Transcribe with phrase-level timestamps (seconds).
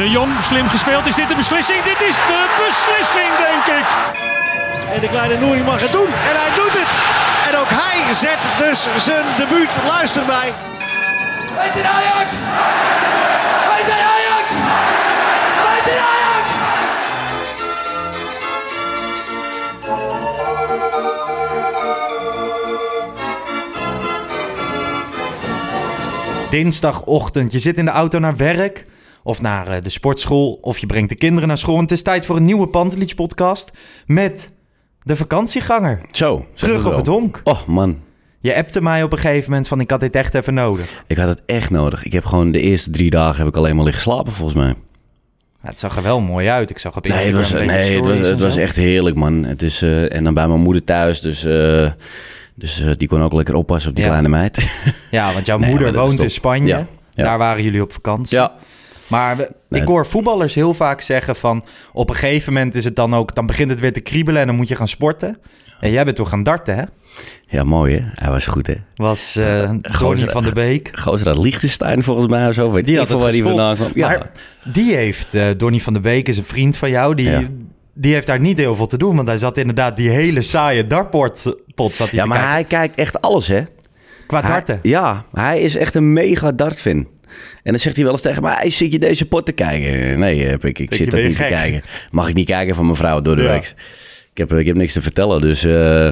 [0.00, 1.06] De Jong, slim gespeeld.
[1.06, 1.82] Is dit de beslissing?
[1.82, 3.86] Dit is de beslissing, denk ik.
[4.94, 6.06] En de kleine Nouri mag het doen.
[6.06, 6.92] En hij doet het.
[7.48, 9.78] En ook hij zet dus zijn debuut.
[9.86, 10.52] Luister mij.
[11.56, 12.34] Wij zijn Ajax!
[13.68, 14.52] Wij zijn Ajax!
[15.64, 16.46] Wij zijn Ajax!
[26.50, 28.88] Dinsdagochtend, je zit in de auto naar werk
[29.22, 31.76] of naar eh, de sportschool of je brengt de kinderen naar school.
[31.76, 33.70] En het is tijd voor een nieuwe Pantelich podcast
[34.06, 34.50] met
[35.02, 36.00] de vakantieganger.
[36.10, 36.46] Zo.
[36.54, 37.40] Terug op het honk.
[37.44, 37.98] Oh man,
[38.40, 41.02] Je appte mij op een gegeven moment van ik had dit echt even nodig.
[41.06, 42.04] ik had het echt nodig.
[42.04, 44.74] Ik heb gewoon de eerste drie dagen heb ik alleen maar liggen slapen volgens mij.
[45.62, 46.70] Ja, het zag er wel mooi uit.
[46.70, 49.44] Ik zag op Nee, het Instagram was, nee, het was, het was echt heerlijk man.
[49.44, 51.90] Het is, eh, en dan bij mijn moeder thuis, dus, eh,
[52.54, 54.10] dus die kon ook lekker oppassen op die Ja.
[54.10, 54.68] kleine meid.
[55.10, 56.66] Ja, want jouw Nee, moeder woont in Spanje.
[57.10, 57.22] Ja.
[57.24, 58.38] Daar waren jullie op vakantie.
[58.38, 58.52] ja.
[59.10, 59.80] Maar we- Nee.
[59.80, 61.64] ik hoor voetballers heel vaak zeggen van...
[61.92, 63.34] op een gegeven moment is het dan ook...
[63.34, 65.38] dan begint het weer te kriebelen en dan moet je gaan sporten.
[65.80, 66.82] En jij bent toch gaan darten, hè?
[67.46, 68.02] ja, mooi hè.
[68.14, 68.74] Hij was goed hè.
[68.94, 69.38] Was
[69.82, 70.90] gozer- van de Beek.
[70.92, 72.70] Gozer uit Liechtenstein volgens mij of zo.
[72.70, 73.90] Weet Die had het waar die vandaan kwam.
[73.94, 74.08] Ja.
[74.08, 74.30] Maar
[74.72, 77.14] die heeft, eh Donny van de Beek is een vriend van jou...
[77.14, 77.42] Die, Ja.
[77.94, 79.16] die heeft daar niet heel veel te doen...
[79.16, 82.54] want hij zat inderdaad die hele saaie dartpot pot zat hij ja, maar kijken.
[82.54, 83.60] hij kijkt echt alles hè.
[84.26, 84.78] Qua Hij- darten.
[84.82, 87.06] ja, hij is echt een mega dartfan.
[87.62, 90.18] En dan zegt hij wel eens tegen mij, "Hey, zit je deze pot te kijken?
[90.18, 91.82] Nee, heb ik, ik zit dat je niet te kijken.
[92.10, 93.50] Mag ik niet kijken van mijn vrouw door de Ja.
[93.52, 93.74] week.
[94.32, 95.64] Ik heb, ik heb niks te vertellen, dus...
[95.64, 96.10] eh,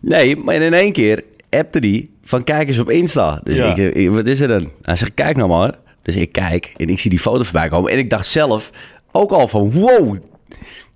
[0.00, 3.40] nee, maar in één keer appte hij van kijk eens op Insta.
[3.44, 3.74] Dus Ja.
[3.76, 4.70] ik, eh, wat is er dan?
[4.82, 5.74] Hij zegt, kijk nou maar.
[6.02, 7.90] Dus ik kijk en ik zie die foto voorbij komen.
[7.92, 8.70] En ik dacht zelf
[9.12, 10.16] ook al van, wow,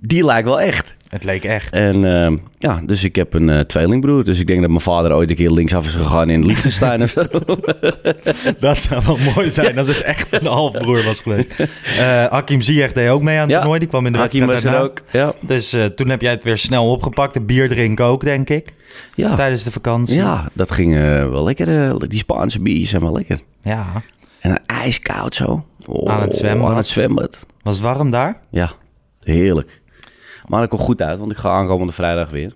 [0.05, 0.95] die lijkt wel echt.
[1.09, 1.73] Het leek echt.
[1.73, 4.25] En eh, ja, dus ik heb een eh, tweelingbroer.
[4.25, 7.11] Dus ik denk dat mijn vader ooit een keer linksaf is gegaan in Liechtenstein of
[7.11, 7.23] zo.
[8.61, 11.61] Dat zou wel mooi zijn als het echt een halfbroer was geweest.
[11.99, 13.79] Eh Hakim Ziyech deed ook mee aan het toernooi.
[13.79, 15.03] Die kwam in de Hakim wedstrijd was er ook.
[15.11, 15.47] Ja.
[15.49, 17.35] Dus eh, toen heb jij het weer snel opgepakt.
[17.35, 18.73] De bier drinken ook, denk ik.
[19.15, 19.35] Ja.
[19.35, 20.17] Tijdens de vakantie.
[20.17, 20.95] ja, dat ging
[21.31, 21.99] wel lekker.
[22.09, 23.41] die Spaanse biertjes zijn wel lekker.
[23.63, 23.87] Ja.
[24.41, 25.65] En dan ijskoud zo.
[25.87, 26.71] Oh, Aan het zwembad.
[26.71, 27.47] Aan het zwembad.
[27.63, 28.41] Was het warm daar?
[28.51, 28.71] Ja,
[29.21, 29.82] heerlijk.
[30.49, 32.53] Maar ik kom goed uit, want ik ga aankomende vrijdag weer.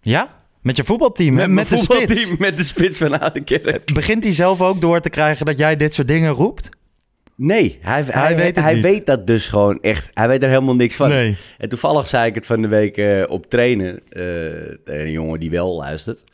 [0.00, 0.34] Ja?
[0.62, 2.36] Met je voetbalteam, met, met, de spits.
[2.36, 3.92] Met de spits van Oudekerk.
[3.94, 6.68] Begint hij zelf ook door te krijgen dat jij dit soort dingen roept?
[7.36, 10.10] Nee, hij, hij, weet hij weet dat dus gewoon echt.
[10.14, 11.08] Hij weet er helemaal niks van.
[11.08, 11.36] Nee.
[11.58, 13.94] En toevallig zei ik het van de week eh, op trainen.
[14.08, 14.22] eh,
[14.84, 16.24] tegen een jongen die wel luistert.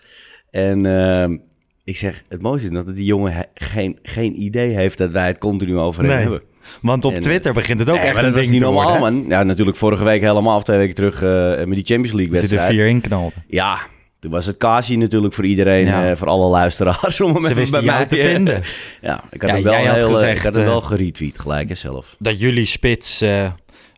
[0.50, 1.36] En ehm,
[1.84, 5.38] ik zeg, het mooiste is dat die jongen geen, geen idee heeft dat wij het
[5.38, 6.16] continu over Nee.
[6.16, 6.42] hebben.
[6.82, 8.98] Want op En, Twitter begint het ook Nee, echt maar een ding niet te normaal,
[8.98, 9.14] worden.
[9.14, 9.24] man.
[9.28, 11.28] Ja, natuurlijk vorige week helemaal, of twee weken terug, eh,
[11.66, 12.68] met die Champions League Dat hij er wedstrijd.
[12.70, 13.34] vier in knalde.
[13.46, 13.78] Ja,
[14.20, 16.10] toen was het Kasi natuurlijk voor iedereen, Ja.
[16.10, 17.20] eh, voor alle luisteraars.
[17.20, 18.62] Om hem Ze wisten bij mij te vinden.
[19.00, 21.38] Ja, ik had Ja, hem wel, heel, eh, gezegd, ik had hem eh, wel geretweet
[21.38, 22.16] gelijk hè, zelf.
[22.18, 23.46] Dat jullie spits eh,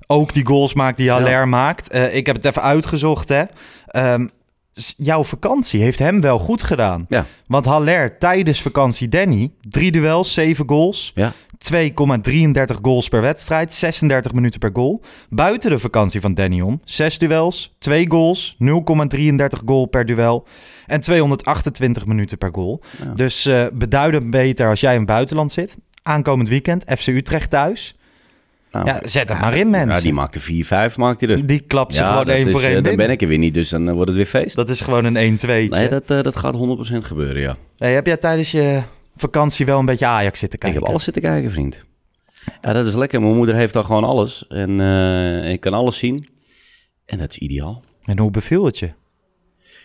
[0.07, 1.89] ook die goals maakt die Haller maakt.
[1.91, 3.43] Eh, ik heb het even uitgezocht, hè.
[3.87, 4.27] Ehm,
[4.97, 7.07] jouw vakantie heeft hem wel goed gedaan.
[7.09, 7.27] Ja.
[7.47, 11.13] Want Haller tijdens vakantie Danny, drie duels, zeven goals.
[11.15, 11.33] Ja.
[11.73, 15.03] 2,33 goals per wedstrijd, 36 minuten per goal.
[15.29, 20.47] Buiten de vakantie van Danny om, 6 duels, 2 goals, 0,33 goal per duel
[20.87, 22.83] en 228 minuten per goal.
[23.15, 25.79] Dus eh, beduidend beter als jij in het buitenland zit.
[26.03, 27.97] Aankomend weekend, FC Utrecht thuis.
[28.75, 29.95] Nou, Ja, zet het maar in, mensen.
[29.95, 30.41] Ja, die maakte
[30.93, 31.47] 4-5, maakte hij er.
[31.47, 33.55] Die klapt ze Ja, gewoon één voor eh, één Dan ben ik er weer niet,
[33.55, 34.57] dus dan eh, wordt het weer feest.
[34.57, 37.57] Dat is gewoon een 1 2 nee, dat, eh, dat gaat 100% gebeuren, ja.
[37.77, 38.83] hey, Heb jij tijdens je
[39.17, 40.79] vakantie wel een beetje Ajax zitten kijken?
[40.79, 41.85] Ik heb alles zitten kijken, vriend.
[42.61, 43.21] Ja, dat is lekker.
[43.21, 44.47] Mijn moeder heeft dan gewoon alles.
[44.47, 44.81] En
[45.51, 46.29] ik kan alles zien.
[47.05, 47.83] En dat is ideaal.
[48.05, 48.93] En hoe beviel het je?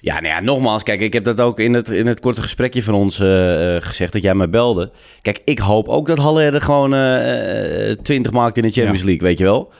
[0.01, 2.83] Ja, nou ja, nogmaals, kijk, ik heb dat ook in het, in het korte gesprekje
[2.83, 4.91] van ons eh, eh, gezegd dat jij mij belde.
[5.21, 8.99] Kijk, ik hoop ook dat Haller er gewoon eh, eh, 20 maakt in de Champions
[8.99, 9.05] Ja.
[9.05, 9.71] League, weet je wel.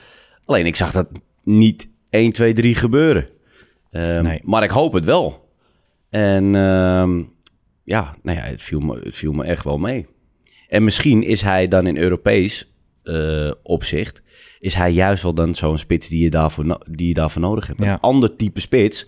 [0.44, 1.08] Alleen ik zag dat
[1.44, 3.28] niet 1, 2, 3 gebeuren.
[3.90, 4.40] Ehm, Nee.
[4.44, 5.48] Maar ik hoop het wel.
[6.10, 7.22] En ehm,
[7.84, 10.06] ja, nou ja, het viel, me, het viel me echt wel mee.
[10.68, 12.68] En misschien is hij dan in Europees
[13.62, 14.22] opzicht,
[14.60, 17.78] is hij juist wel dan zo'n spits die je daarvoor, die je daarvoor nodig hebt.
[17.82, 17.92] Ja.
[17.92, 19.06] Een ander type spits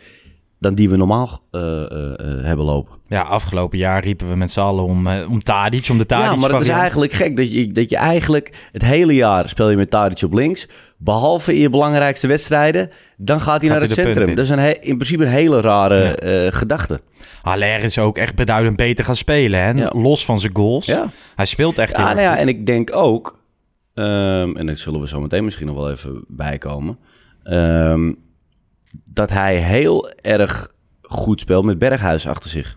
[0.62, 2.94] dan die we normaal eh, eh, eh, hebben lopen.
[3.08, 6.32] Ja, afgelopen jaar riepen we met z'n allen om, eh, om Tadic, om de Tadic
[6.32, 9.70] ja, maar het is eigenlijk gek dat je, dat je eigenlijk het hele jaar speel
[9.70, 10.68] je met Tadic op links.
[10.96, 14.26] behalve in je belangrijkste wedstrijden, dan gaat hij naar hij het centrum.
[14.34, 17.00] Dat is een he- in principe een hele rare eh, gedachte.
[17.42, 19.60] Haller is ook echt beduidend beter gaan spelen.
[19.60, 19.70] Hè?
[19.70, 19.90] Ja.
[19.94, 20.86] Los van zijn goals.
[20.86, 21.10] Ja.
[21.34, 23.38] Hij speelt echt heel Ja, nou ja, en ik denk ook,
[23.94, 26.98] ehm, en daar zullen we zo meteen misschien nog wel even bij komen,
[27.42, 28.12] ehm,
[29.04, 30.70] dat hij heel erg
[31.02, 32.76] goed speelt met Berghuis achter zich.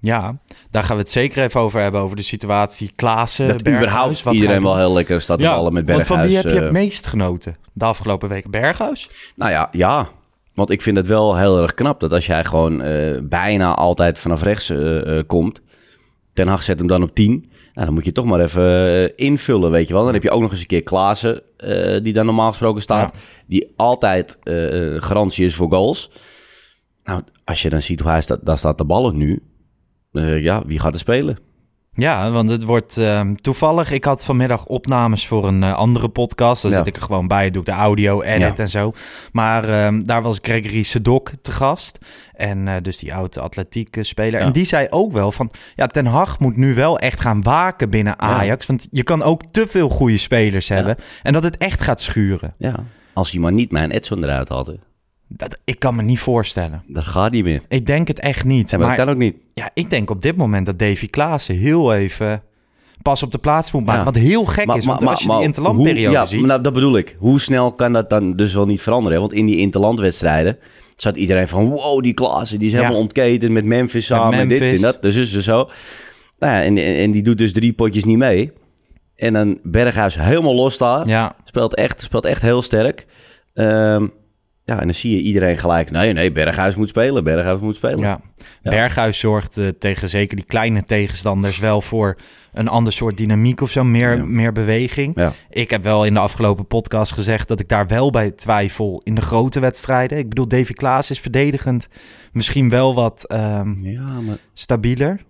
[0.00, 0.38] Ja,
[0.70, 2.00] daar gaan we het zeker even over hebben.
[2.00, 3.86] Over de situatie Klaassen, dat Berghuis.
[3.86, 6.20] überhaupt Wat iedereen wel heel lekker staat te ballen met want Berghuis.
[6.20, 8.50] van wie heb je eh, het meest genoten de afgelopen weken?
[8.50, 9.32] Berghuis?
[9.36, 10.08] Nou ja, ja.
[10.54, 14.18] Want ik vind het wel heel erg knap dat als jij gewoon eh, bijna altijd
[14.18, 15.60] vanaf rechts eh, eh, komt.
[16.32, 17.50] Ten Hag zet hem dan op 10.
[17.74, 20.04] Nou, dan moet je toch maar even eh, invullen, weet je wel.
[20.04, 23.14] Dan heb je ook nog eens een keer Klaassen, eh, die daar normaal gesproken staat.
[23.46, 26.10] Die altijd eh, garantie is voor goals.
[27.04, 29.42] Nou, als je dan ziet hoe hij staat, daar staat de ballen nu.
[30.12, 31.38] Ja, wie gaat er spelen?
[31.96, 33.90] Ja, want het wordt ehm, toevallig.
[33.90, 36.62] Ik had vanmiddag opnames voor een eh, andere podcast.
[36.62, 36.78] Daar Ja.
[36.78, 38.62] zit ik er gewoon bij, doe ik de audio, edit Ja.
[38.64, 38.92] en zo.
[39.32, 41.98] Maar ehm, daar was Gregory Sedok te gast.
[42.32, 44.40] En eh, dus die oude atletiek speler.
[44.40, 44.46] Ja.
[44.46, 45.50] En die zei ook wel van...
[45.74, 48.66] Ja, Ten Hag moet nu wel echt gaan waken binnen Ajax.
[48.66, 50.96] Want je kan ook te veel goede spelers hebben.
[51.22, 52.50] En dat het echt gaat schuren.
[52.58, 52.84] Ja.
[53.14, 54.72] Als hij maar niet mijn Edson eruit had.
[55.28, 56.82] Dat, ik kan me niet voorstellen.
[56.86, 57.62] dat gaat niet meer.
[57.68, 58.70] Ik denk het echt niet.
[58.70, 59.36] Ja, maar, maar dat kan ook niet.
[59.54, 62.42] ja, ik denk op dit moment dat Davy Klaassen heel even
[63.02, 63.98] pas op de plaats moet maken.
[63.98, 64.04] Ja.
[64.04, 66.44] Wat heel gek is, want als je die interlandperiode ja, ziet...
[66.44, 67.16] nou, dat bedoel ik.
[67.18, 69.20] Hoe snel kan dat dan dus wel niet veranderen?
[69.20, 70.58] Want in die interlandwedstrijden
[70.96, 71.68] zat iedereen van...
[71.68, 74.38] Wow, die Klaassen, die is helemaal ontketend met Memphis samen.
[74.38, 75.70] en dit en dat, dus is dus zo.
[76.38, 78.52] Nou ja, en, en, en die doet dus drie potjes niet mee.
[79.16, 81.08] En dan Berghuis helemaal los daar.
[81.08, 83.06] Ja, Speelt, echt, speelt echt heel sterk.
[83.54, 84.06] Ehm,
[84.64, 85.90] ja, en dan zie je iedereen gelijk...
[85.90, 87.24] Nee, nee, Berghuis moet spelen.
[87.24, 88.00] Berghuis moet spelen.
[88.00, 88.20] ja.
[88.62, 92.16] Berghuis zorgt eh, tegen zeker die kleine tegenstanders wel voor
[92.52, 93.84] een ander soort dynamiek of zo.
[93.84, 94.24] Meer, Ja.
[94.24, 95.12] meer beweging.
[95.16, 95.32] Ja.
[95.50, 99.14] Ik heb wel in de afgelopen podcast gezegd dat ik daar wel bij twijfel in
[99.14, 100.18] de grote wedstrijden.
[100.18, 101.88] Ik bedoel, Davy Klaas is verdedigend
[102.32, 104.38] misschien wel wat Ja, maar...
[104.52, 105.20] stabieler.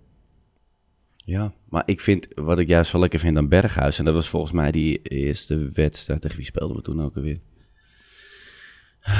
[1.15, 3.99] Ja, maar ik vind, wat ik juist zo lekker vind aan Berghuis...
[3.99, 6.21] en dat was volgens mij die eerste wedstrijd...
[6.21, 7.39] tegen wie speelden we toen ook alweer?
[9.05, 9.13] Eh,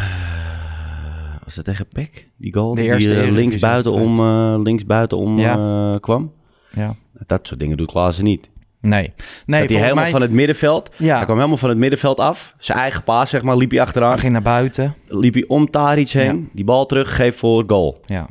[1.43, 2.27] Was dat tegen Peck?
[2.37, 5.53] Die goal De die eerste eh, links buitenom, eh links buitenom Ja.
[5.93, 6.31] eh, kwam?
[6.75, 6.95] Ja.
[7.27, 8.49] Dat soort dingen doet Klaassen niet.
[8.81, 9.13] Nee,
[9.45, 10.89] nee dat hij helemaal mij van het middenveld...
[10.97, 11.15] Ja.
[11.15, 12.55] Hij kwam helemaal van het middenveld af.
[12.57, 14.09] Zijn eigen paas, zeg maar, liep hij achteraan.
[14.11, 14.95] hij ging naar buiten.
[15.05, 16.49] Liep hij om Taric heen.
[16.53, 18.01] Die bal terug, geeft voor goal.
[18.05, 18.29] Ja.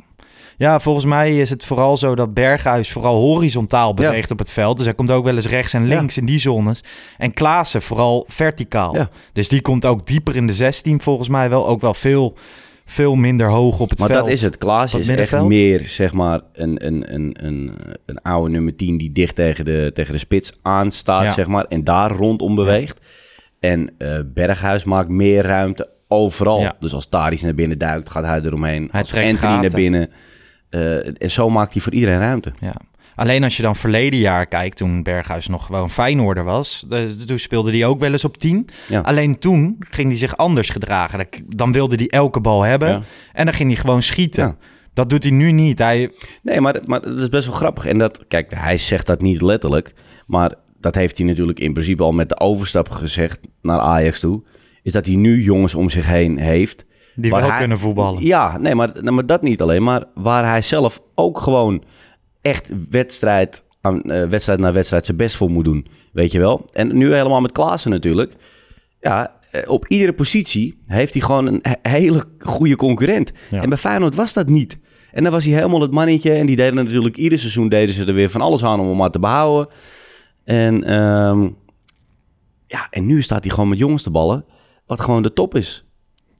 [0.57, 4.77] Ja, volgens mij is het vooral zo dat Berghuis vooral horizontaal beweegt op het veld.
[4.77, 6.83] Dus hij komt ook wel eens rechts en links in die zones.
[7.17, 8.95] En Klaassen vooral verticaal.
[8.95, 9.09] Ja.
[9.33, 11.67] Dus die komt ook dieper in de 16 volgens mij wel.
[11.67, 12.33] Ook wel veel,
[12.85, 14.23] veel minder hoog op het Maar veld.
[14.23, 14.57] dat is het.
[14.57, 17.71] Klaas Wat is echt meer, zeg maar, een, een, een, een,
[18.05, 21.83] een oude nummer 10 die dicht tegen de, tegen de spits aanstaat, zeg maar, en
[21.83, 22.99] daar rondom beweegt.
[23.59, 26.59] En eh, Berghuis maakt meer ruimte overal.
[26.59, 26.75] Ja.
[26.79, 28.87] Dus als Taris naar binnen duikt, gaat hij eromheen.
[28.91, 29.61] Hij als trekt Anthony gaten.
[29.61, 30.09] naar binnen.
[30.75, 32.51] Eh, en zo maakt hij voor iedereen ruimte.
[32.59, 32.73] Ja.
[33.15, 37.39] Alleen als je dan verleden jaar kijkt, toen Berghuis nog gewoon Feyenoorder was, de- toen
[37.39, 38.67] speelde hij ook wel eens op 10.
[38.87, 38.99] Ja.
[38.99, 41.17] Alleen toen ging hij zich anders gedragen.
[41.17, 43.01] Dan- Dan wilde hij elke bal hebben Ja.
[43.33, 44.43] en dan ging hij gewoon schieten.
[44.45, 44.55] Ja.
[44.93, 45.77] Dat doet hij nu niet.
[45.79, 46.11] Hij,
[46.43, 47.85] Nee, maar, maar dat is best wel grappig.
[47.85, 49.93] En dat, kijk, hij zegt dat niet letterlijk.
[50.27, 54.43] Maar dat heeft hij natuurlijk in principe al met de overstap gezegd naar Ajax toe.
[54.83, 56.85] Is dat hij nu jongens om zich heen heeft.
[57.15, 58.23] Die wel hij- kunnen voetballen.
[58.25, 59.83] Ja, nee, maar, nee, maar dat niet alleen.
[59.83, 61.83] Maar waar hij zelf ook gewoon
[62.41, 65.87] echt wedstrijd, aan, eh, wedstrijd na wedstrijd zijn best voor moet doen.
[66.13, 66.65] Weet je wel?
[66.73, 68.35] En nu helemaal met Klaassen natuurlijk.
[68.99, 73.31] Ja, eh, op iedere positie heeft hij gewoon een he- hele goede concurrent.
[73.49, 73.61] Ja.
[73.61, 74.77] En bij Feyenoord was dat niet.
[75.11, 76.31] En dan was hij helemaal het mannetje.
[76.31, 78.97] En die deden natuurlijk ieder seizoen deden ze er weer van alles aan om hem
[78.97, 79.73] maar te behouden.
[80.43, 81.49] En, ehm,
[82.67, 84.45] ja, en nu staat hij gewoon met jongens te ballen.
[84.85, 85.85] Wat gewoon de top is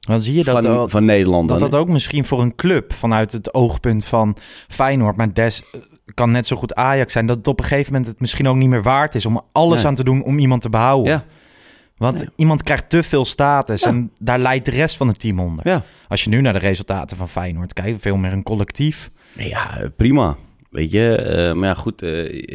[0.06, 1.48] Dan zie je dat, van, Nederland.
[1.48, 4.36] dat dat ook misschien voor een club vanuit het oogpunt van
[4.68, 5.80] Feyenoord, maar Des eh,
[6.14, 8.56] kan net zo goed Ajax zijn, dat het op een gegeven moment het misschien ook
[8.56, 9.86] niet meer waard is om alles Nee.
[9.86, 11.12] aan te doen om iemand te behouden.
[11.12, 11.24] Ja,
[11.96, 15.68] Want iemand krijgt te veel status en daar leidt de rest van het team onder.
[15.68, 15.82] ja.
[16.08, 19.10] Als je nu naar de resultaten van Feyenoord kijkt, veel meer een collectief.
[19.32, 20.36] Ja, prima.
[20.70, 22.08] Weet je, eh, maar ja, goed, eh,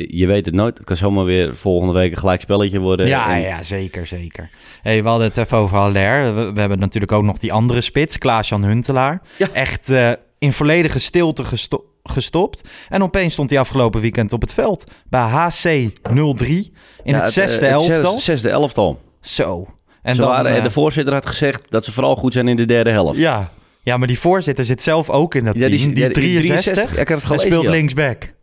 [0.10, 0.78] je weet het nooit.
[0.78, 3.08] Het kan zomaar weer volgende week een gelijk spelletje worden.
[3.08, 4.50] Ja, En- ja, zeker, zeker.
[4.82, 6.36] Hey, we hadden het even over Haller.
[6.36, 9.22] We, we hebben natuurlijk ook nog die andere spits, Klaas-Jan Huntelaar.
[9.38, 9.48] Ja.
[9.54, 12.64] Echt eh, in volledige stilte gesto- gestopt.
[12.90, 14.84] En opeens stond hij afgelopen weekend op het veld.
[15.10, 15.90] Bij HC
[16.36, 18.20] 03 in Ja, het zesde het elftal.
[18.20, 19.00] zesde elftal.
[19.22, 19.68] Zo.
[20.02, 22.90] En dan, waren, de voorzitter had gezegd dat ze vooral goed zijn in de derde
[22.90, 23.18] helft.
[23.20, 23.52] ja.
[23.82, 25.72] Ja, maar die voorzitter zit zelf ook in dat Ja, team.
[25.76, 26.96] die Die, is- is ja, die- 63 63.
[26.96, 28.34] Ja, ik heb het en speelt linksback.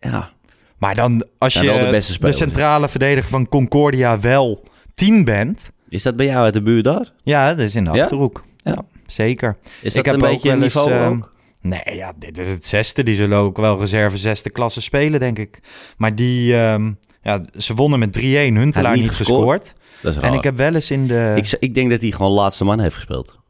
[0.00, 0.30] Ja.
[0.78, 5.70] Maar dan, als Ja, je de centrale verdediger van Concordia wel 10 bent...
[5.88, 7.12] Is dat bij jou uit de buurt daar?
[7.22, 7.90] Ja, dat is in de?
[7.90, 8.44] Achterhoek.
[8.56, 9.56] Ja, zeker.
[9.80, 11.20] Is dat ik heb een ook beetje wel een eens, niveau ehm?
[11.60, 13.02] Nee, ja, dit is het zesde.
[13.02, 15.60] Die zullen ook wel reserve zesde klasse spelen, denk ik.
[15.96, 18.56] Maar die, ehm, ja, ze wonnen met 3-1.
[18.56, 19.72] Huntelaar niet niet gescoord.
[20.02, 20.22] Raar.
[20.22, 21.32] En ik heb wel eens in de...
[21.36, 23.40] ik, ik denk dat hij gewoon laatste man heeft gespeeld.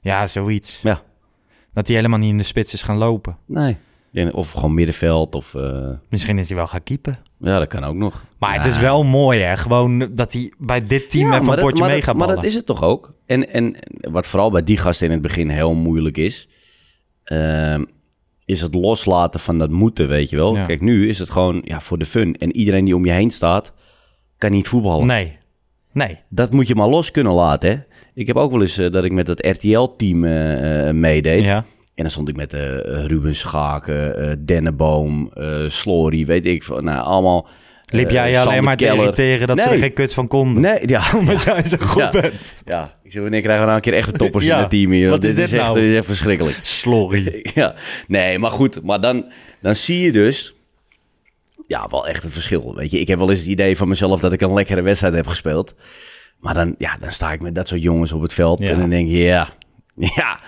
[0.00, 0.80] Ja, zoiets.
[0.82, 1.02] Ja.
[1.72, 3.36] Dat hij helemaal niet in de spits is gaan lopen.
[3.46, 3.70] Nee.
[3.70, 3.76] Ik
[4.24, 5.34] denk- Of gewoon middenveld.
[5.34, 7.18] Of, eh, Misschien is hij wel gaan keepen.
[7.38, 8.24] ja, dat kan ook nog.
[8.38, 8.56] Maar Ja.
[8.60, 9.56] het is wel mooi, hè?
[9.56, 12.26] Gewoon dat hij bij dit team Ja, even een potje maar mee dat- gaat Maar
[12.34, 13.14] dat is het toch ook?
[13.26, 13.76] En, en
[14.10, 16.48] wat vooral bij die gasten in het begin heel moeilijk is...
[17.24, 17.84] ehm,
[18.44, 20.56] is het loslaten van dat moeten, weet je wel.
[20.56, 20.66] Ja.
[20.66, 22.34] Kijk, nu is het gewoon ja, voor de fun.
[22.34, 23.72] En iedereen die om je heen staat,
[24.38, 25.06] kan niet voetballen.
[25.06, 25.37] Nee.
[25.98, 26.18] Nee.
[26.28, 27.76] Dat moet je maar los kunnen laten, hè.
[28.14, 31.44] Ik heb ook wel eens eh, dat ik met het RTL-team eh, eh, meedeed.
[31.44, 31.56] Ja.
[31.94, 32.60] En dan stond ik met eh
[33.06, 36.80] Ruben Schaken, Denneboom, eh Slory, weet ik veel.
[36.80, 37.48] Nou, allemaal...
[37.90, 40.62] Liep jij alleen Sander maar te irriteren dat ze er geen kut van konden?
[40.62, 41.02] Nee, ja.
[41.18, 42.10] Omdat jij zo goed Ja.
[42.10, 42.54] bent.
[42.64, 44.90] Ja, ik zeg, wanneer krijgen we nou een keer echte toppers Ja, in het team
[44.90, 45.10] hier?
[45.10, 45.80] wat is dit echt, nou?
[45.80, 46.58] Dit is echt verschrikkelijk.
[46.62, 47.44] Slorry.
[47.54, 47.74] ja,
[48.06, 48.82] nee, maar goed.
[48.82, 49.24] Maar dan,
[49.60, 50.57] dan zie je dus...
[51.68, 53.00] Ja, wel echt een verschil, weet je.
[53.00, 55.74] Ik heb wel eens het idee van mezelf dat ik een lekkere wedstrijd heb gespeeld.
[56.40, 58.58] Maar dan, ja, dan sta ik met dat soort jongens op het veld.
[58.58, 58.68] Ja.
[58.68, 59.48] En dan denk je, ja,
[60.16, 60.40] ja,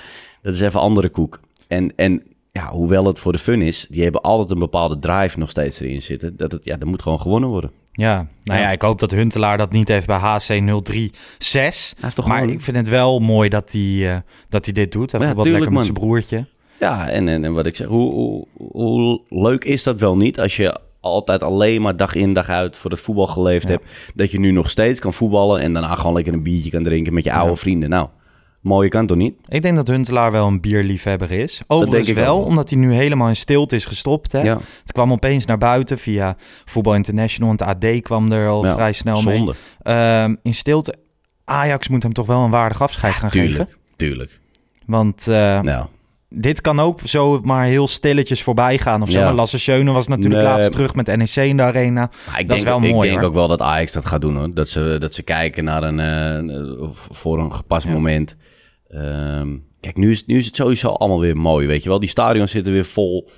[0.43, 1.41] dat is even andere koek.
[1.69, 2.23] En, en
[2.53, 5.81] ja, hoewel het voor de fun is, die hebben altijd een bepaalde drive nog steeds
[5.81, 6.37] erin zitten.
[6.37, 7.71] Dat het, ja, dat moet gewoon gewonnen worden.
[7.93, 8.71] Ja, nou ja.
[8.71, 11.95] Ik hoop dat Huntelaar dat niet heeft bij HC 036.
[12.01, 14.17] heeft toch maar gewoon- ik vind het wel mooi dat hij, eh,
[14.49, 15.13] dat hij dit doet.
[15.13, 16.47] Hij Ja, tuurlijk, lekker met zijn broertje.
[16.79, 18.47] Ja, en, en, en wat ik zeg, hoe, hoe,
[18.79, 22.77] hoe leuk is dat wel niet als je altijd alleen maar dag in dag uit
[22.77, 23.85] voor het voetbal geleefd hebt.
[24.15, 27.15] Dat je nu nog steeds kan voetballen en daarna gewoon lekker een biertje kan drinken
[27.15, 27.91] met je oude vrienden.
[27.91, 28.09] Nou,
[28.61, 29.35] mooie kan toch niet?
[29.49, 31.61] Ik denk dat Huntelaar wel een bierliefhebber is.
[31.67, 32.47] Overigens ik wel, ook.
[32.47, 34.33] omdat hij nu helemaal in stilte is gestopt.
[34.33, 34.43] Hè?
[34.43, 34.59] Ja.
[34.81, 37.51] Het kwam opeens naar buiten via Voetbal International.
[37.51, 39.51] En het AD kwam er al vrij snel mee.
[39.83, 40.95] Ehm, in stilte.
[41.45, 43.49] Ajax moet hem toch wel een waardig afscheid gaan geven.
[43.49, 44.41] Tuurlijk, tuurlijk.
[44.87, 45.87] Want eh, Nou,
[46.33, 49.19] dit kan ook zo maar heel stilletjes voorbij gaan of zo.
[49.19, 49.25] Ja.
[49.25, 50.51] Maar Lasse Schöne was natuurlijk Nee.
[50.53, 52.11] laatst terug met NEC in de arena.
[52.27, 53.29] maar ik Dat is denk, wel ik mooi, denk hoor.
[53.29, 54.55] ook wel dat Ajax dat gaat doen hoor.
[54.55, 58.37] Dat ze, dat ze kijken naar een, eh, voor een gepast moment.
[58.89, 59.49] Ehm,
[59.81, 62.01] kijk, nu is, nu is het sowieso allemaal weer mooi, weet je wel.
[62.01, 63.31] Die stadions zitten weer vol.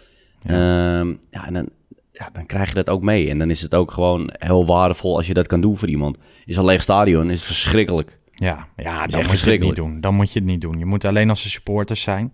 [0.42, 0.98] Ja,
[1.30, 1.68] ja en dan,
[2.12, 3.30] ja, dan krijg je dat ook mee.
[3.30, 6.16] En dan is het ook gewoon heel waardevol als je dat kan doen voor iemand.
[6.44, 8.18] Is een leeg stadion, is het verschrikkelijk.
[8.42, 10.00] Ja, ja dan moet je het niet doen.
[10.00, 10.78] Dan moet je het niet doen.
[10.78, 12.30] Je moet alleen als er supporters zijn.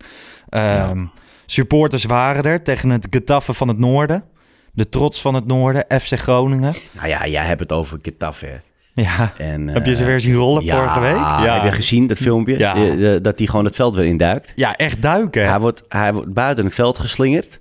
[0.48, 1.04] Ehm,
[1.46, 4.24] Supporters waren er tegen het Getafe van het Noorden.
[4.72, 6.74] De trots van het Noorden, FC Groningen.
[6.92, 8.60] Nou ja, jij hebt het over Getafe.
[8.92, 11.50] Ja, En, heb je ze eh, weer zien rollen ja, vorige week?
[11.52, 12.58] Heb je gezien dat filmpje?
[12.58, 12.74] Ja.
[12.74, 14.52] Eh, eh, dat hij gewoon het veld weer induikt.
[14.54, 15.48] Ja, echt duiken.
[15.48, 17.60] Hij wordt, hij wordt buiten het veld geslingerd.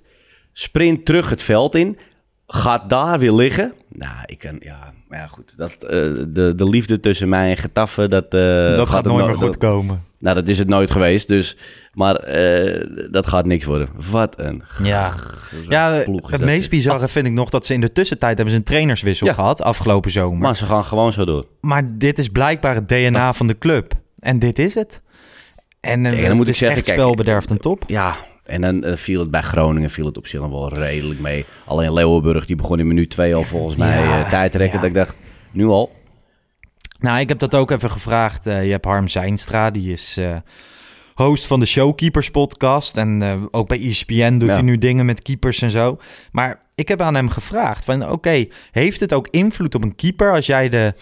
[0.52, 1.98] Sprint terug het veld in.
[2.46, 3.72] Gaat daar weer liggen.
[3.88, 4.56] Nou, ik kan...
[4.60, 5.54] Ja, maar ja goed.
[5.56, 5.88] Dat, eh,
[6.28, 8.34] de, de liefde tussen mij en Getafe, dat...
[8.34, 8.40] eh,
[8.76, 10.06] dat gaat nooit no- meer goed dat- komen.
[10.20, 11.28] Nou, dat is het nooit geweest.
[11.28, 11.56] Dus,
[11.92, 13.88] maar eh, dat gaat niks worden.
[14.10, 14.62] Wat een...
[14.82, 15.14] Ja,
[15.68, 15.90] ja
[16.22, 19.26] het meest bizarre vind ik nog dat ze in de tussentijd hebben ze een trainerswissel
[19.26, 19.32] Ja.
[19.32, 20.38] gehad afgelopen zomer.
[20.38, 21.46] Maar ze gaan gewoon zo door.
[21.60, 23.92] Maar dit is blijkbaar het DNA van de club.
[24.20, 25.00] En dit is het.
[25.80, 27.84] En, dan het moet ik zeggen, echt kijk, spelbederft een top.
[27.86, 28.16] Ja,
[28.48, 31.44] en dan eh, viel het bij Groningen viel het op zich nog wel redelijk mee.
[31.64, 34.76] Alleen Leeuwenburg, die begon in minuut 2 al volgens mij Ja, eh, tijd te rekken.
[34.76, 34.82] ja.
[34.82, 35.16] Dat ik dacht,
[35.50, 35.92] nu al?
[37.00, 38.46] Nou, ik heb dat ook even gevraagd.
[38.46, 40.20] Eh, je hebt Harm Zijnstra, die is
[41.14, 42.96] host van de Showkeepers podcast.
[42.96, 44.54] En ook bij ESPN doet Ja.
[44.54, 45.96] hij nu dingen met keepers en zo.
[46.32, 50.32] Maar ik heb aan hem gevraagd van oké, heeft het ook invloed op een keeper
[50.32, 50.94] als jij de,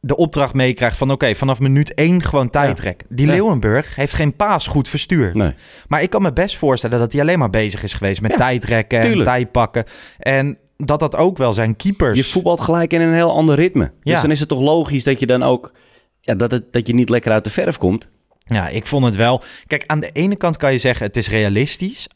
[0.00, 3.04] de opdracht meekrijgt van oké, vanaf minuut 1 gewoon tijdrek.
[3.08, 3.32] Die Ja.
[3.32, 5.34] Leeuwenburg heeft geen paas goed verstuurd.
[5.34, 5.54] Nee.
[5.88, 8.36] Maar ik kan me best voorstellen dat hij alleen maar bezig is geweest met Ja,
[8.36, 9.84] tijdrekken en tijdpakken.
[10.18, 12.18] En dat dat ook wel zijn keepers...
[12.18, 13.92] Je voetbalt gelijk in een heel ander ritme.
[14.02, 15.72] Dus dan is het toch logisch dat je dan ook...
[16.20, 18.08] Ja, dat, het, dat je niet lekker uit de verf komt.
[18.38, 19.42] Ja, ik vond het wel.
[19.66, 22.08] Kijk, aan de ene kant kan je zeggen het is realistisch.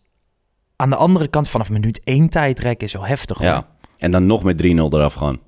[0.77, 3.39] Aan de andere kant, vanaf minuut één tijdrek is wel heftig.
[3.39, 3.47] Hoor.
[3.47, 3.67] Ja.
[3.99, 5.41] En dan nog met 3-0 eraf gaan.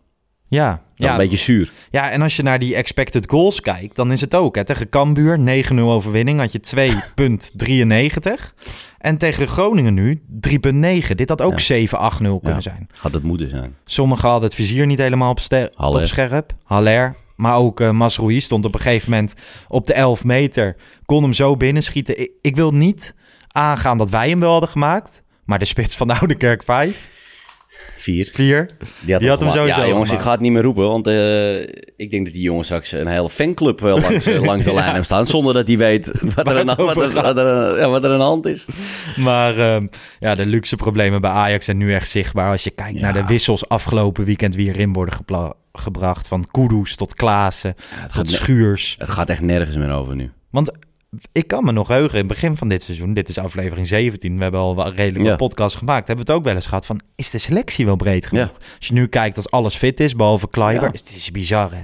[0.48, 1.72] Ja, een beetje zuur.
[1.90, 4.56] ja, en als je naar die expected goals kijkt, dan is het ook.
[4.56, 4.64] Hè.
[4.64, 8.54] Tegen Cambuur, 9-0 overwinning, had je 2,93.
[8.98, 11.14] En tegen Groningen nu, 3,9.
[11.14, 11.76] Dit had ook 7-8-0
[12.42, 12.88] kunnen zijn.
[12.96, 13.76] Had het moeten zijn.
[13.84, 15.40] Sommigen hadden het vizier niet helemaal op,
[15.74, 16.00] Haller.
[16.00, 16.52] op scherp.
[16.64, 17.14] Haller.
[17.36, 19.34] Maar ook uh, Masroui stond op een gegeven moment
[19.68, 20.76] op de 11 meter.
[21.04, 22.20] Kon hem zo binnenschieten.
[22.20, 23.14] Ik, ik wil niet
[23.48, 25.22] aangaan dat wij hem wel hadden gemaakt.
[25.44, 27.08] Maar de spits van de Oude Kerk 5,
[27.96, 28.28] Vier.
[28.32, 28.68] 4.
[29.00, 30.10] Die had, Die had hem sowieso Ja, jongens, gemaakt.
[30.12, 30.88] ik ga het niet meer roepen.
[30.88, 31.60] Want eh,
[31.96, 34.84] ik denk dat die jongens straks een hele fanclub wel langs, eh, langs de lijn
[34.84, 35.26] hebben staan.
[35.26, 37.22] Zonder dat hij weet wat er, aan, wat, er, gaat.
[37.22, 38.66] wat, er, ja, wat er aan de hand is.
[39.16, 39.86] Maar ehm,
[40.20, 42.50] ja, de luxe problemen bij Ajax zijn nu echt zichtbaar.
[42.50, 43.00] Als je kijkt Ja.
[43.00, 45.14] naar de wissels afgelopen weekend wie erin worden
[45.72, 46.28] gebracht.
[46.28, 47.74] Van Kudus tot Klaassen,
[48.14, 48.94] tot Schuurs.
[48.98, 50.30] het gaat echt nergens meer over nu.
[50.50, 50.72] Want
[51.32, 54.36] ik kan me nog heugen, in het begin van dit seizoen, dit is aflevering 17,
[54.36, 55.28] we hebben al wel redelijk Ja.
[55.30, 57.96] wat podcasts gemaakt, hebben we het ook wel eens gehad van, is de selectie wel
[57.96, 58.52] breed genoeg?
[58.78, 60.92] Als je nu kijkt als alles fit is, behalve Kleiber, Ja.
[60.92, 61.82] is het is bizar hè?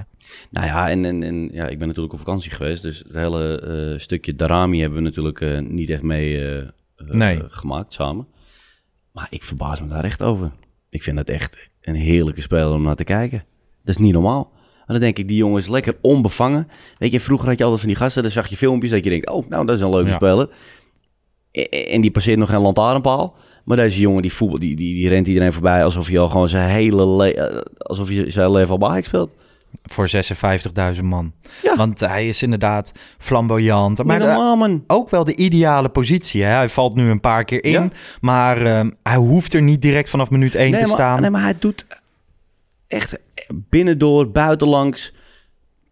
[0.51, 2.83] Nou ja, en, en, en ja, ik ben natuurlijk op vakantie geweest.
[2.83, 3.61] Dus het hele
[3.95, 6.39] eh, stukje Darami hebben we natuurlijk eh, niet echt mee
[6.97, 7.37] Nee.
[7.39, 8.27] eh, gemaakt samen.
[9.13, 10.51] Maar ik verbaas me daar echt over.
[10.89, 13.45] Ik vind het echt een heerlijke speler om naar te kijken.
[13.85, 14.53] Dat is niet normaal.
[14.93, 16.69] Dan denk ik, die jongen is lekker onbevangen.
[16.99, 19.11] Weet je, vroeger had je altijd van die gasten, dan zag je filmpjes dat je
[19.11, 20.15] denkt, oh, nou, dat is een leuke Ja.
[20.15, 20.49] speler.
[21.89, 23.35] En die passeert nog geen lantaarnpaal.
[23.65, 26.49] Maar deze jongen, die, voetbal, die, die, die rent iedereen voorbij alsof hij al gewoon
[26.49, 29.31] zijn hele le- eh, alsof hij zijn leven al bij speelt.
[29.83, 30.09] Voor
[30.95, 31.33] 56.000 man.
[31.63, 31.77] Ja.
[31.77, 34.05] Want hij is inderdaad flamboyant.
[34.05, 36.43] Maar de- ook wel de ideale positie.
[36.43, 36.51] Hè?
[36.55, 37.89] Hij valt nu een paar keer in, Ja.
[38.21, 41.21] maar ehm, hij hoeft er niet direct vanaf minuut 1 nee, te maar, staan.
[41.21, 41.87] Nee, maar hij doet
[42.87, 43.17] echt
[43.55, 45.13] binnendoor, buitenlangs.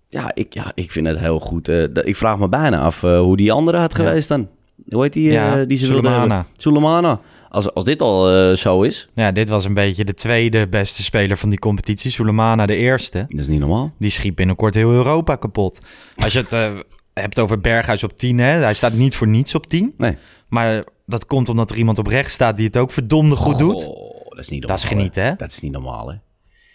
[0.09, 1.69] Ja, ik, ja, ik vind het heel goed.
[1.69, 4.05] Eh, ik vraag me bijna af eh, hoe die andere had Ja.
[4.05, 4.49] geweest dan.
[4.91, 6.47] Hoe heet die, eh, Ja, die ze Sulemana.
[6.57, 7.21] Sulemana.
[7.49, 11.03] Als, als dit al eh, zo is, Ja, dit was een beetje de tweede beste
[11.03, 12.11] speler van die competitie.
[12.11, 13.25] Sulemana de eerste.
[13.29, 13.93] dat is niet normaal.
[13.99, 15.81] Die schiet binnenkort heel Europa kapot.
[16.17, 16.73] Als je het eh,
[17.12, 18.45] hebt over Berghuis op 10, hè?
[18.50, 19.93] hij staat niet voor niets op 10.
[19.97, 20.17] Nee.
[20.49, 23.87] Maar dat komt omdat er iemand op rechts staat die het ook verdomde goed doet.
[23.87, 24.77] Oh, dat is niet normaal.
[24.77, 25.35] Dat is genieten, hè?
[25.37, 26.15] Dat is niet normaal, hè?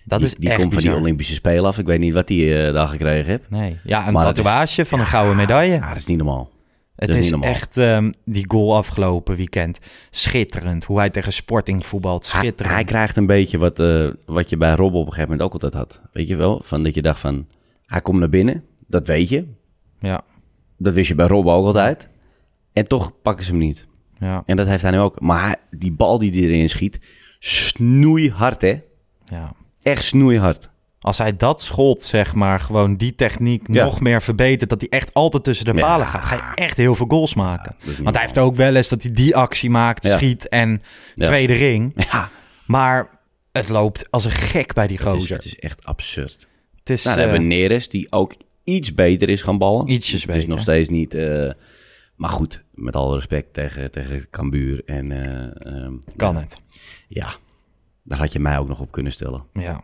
[0.06, 0.96] Dat die is die echt komt van die.
[0.96, 1.78] Olympische Spelen af.
[1.78, 3.50] Ik weet niet wat hij eh daar gekregen heeft.
[3.50, 3.80] Nee.
[3.84, 5.74] Ja, een Maar dat is- tatoeage van een gouden medaille.
[5.74, 6.52] Ja, dat is niet normaal.
[6.96, 7.50] Het is is, niet normaal.
[7.50, 9.80] echt ehm, die goal afgelopen weekend.
[10.10, 10.84] Schitterend.
[10.84, 12.26] Hoe hij tegen Sporting voetbalt.
[12.26, 12.76] Schitterend.
[12.76, 15.54] hij krijgt een beetje wat, eh, wat je bij Rob op een gegeven moment ook
[15.54, 16.02] altijd had.
[16.14, 16.62] Weet je wel?
[16.64, 17.48] Van dat je dacht van,
[17.86, 18.64] hij komt naar binnen.
[18.88, 19.46] Dat weet je.
[20.00, 20.22] Ja,
[20.78, 22.10] Dat wist je bij Rob ook altijd.
[22.74, 23.88] En toch pakken ze hem niet.
[24.20, 25.20] ja, En dat heeft hij nu ook.
[25.22, 27.00] Maar die bal die hij erin schiet,
[27.40, 28.80] snoeihard hè.
[29.26, 29.54] ja.
[29.84, 30.70] Echt snoeihard.
[31.00, 33.84] Als hij dat schot, zeg maar, gewoon die techniek Ja.
[33.84, 35.80] nog meer verbetert, dat hij echt altijd tussen de Ja.
[35.82, 37.76] palen gaat, ga je echt heel veel goals maken.
[37.86, 40.82] is Want hij heeft ook wel eens dat hij die actie maakt, schiet en
[41.18, 41.92] tweede ring.
[42.12, 42.30] Ja,
[42.66, 43.10] Maar
[43.52, 45.36] het loopt als een gek bij die het is, gozer.
[45.36, 46.48] het is echt absurd.
[46.80, 49.88] Het is, Nou, dan hebben we eh, Neres, die ook iets beter is gaan ballen.
[49.90, 50.50] Ietsjes Het is beter.
[50.50, 51.14] nog steeds niet...
[51.14, 51.52] eh,
[52.16, 54.82] maar goed, met alle respect tegen, tegen Cambuur.
[54.86, 56.58] En, eh, ehm, kan het.
[57.08, 57.34] Ja,
[58.04, 59.46] daar had je mij ook nog op kunnen stellen.
[59.54, 59.82] Ja.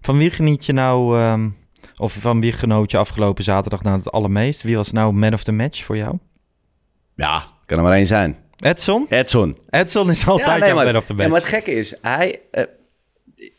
[0.00, 1.48] Van wie geniet je nou, ehm,
[1.98, 4.62] of van wie genoot je afgelopen zaterdag nou het allermeest?
[4.62, 6.18] Wie was nou man of the match voor jou?
[7.14, 8.36] Ja, kan er maar één zijn.
[8.56, 9.06] Edson?
[9.08, 9.56] Edson.
[9.70, 11.30] Edson is altijd nee, maar, man of the ja, match.
[11.30, 12.64] maar het gekke is, hij, eh,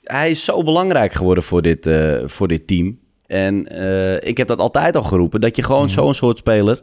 [0.03, 2.99] hij is zo belangrijk geworden voor dit, eh, voor dit team.
[3.25, 5.91] En eh, ik heb dat altijd al geroepen, dat je gewoon Mhm.
[5.93, 6.81] zo'n soort speler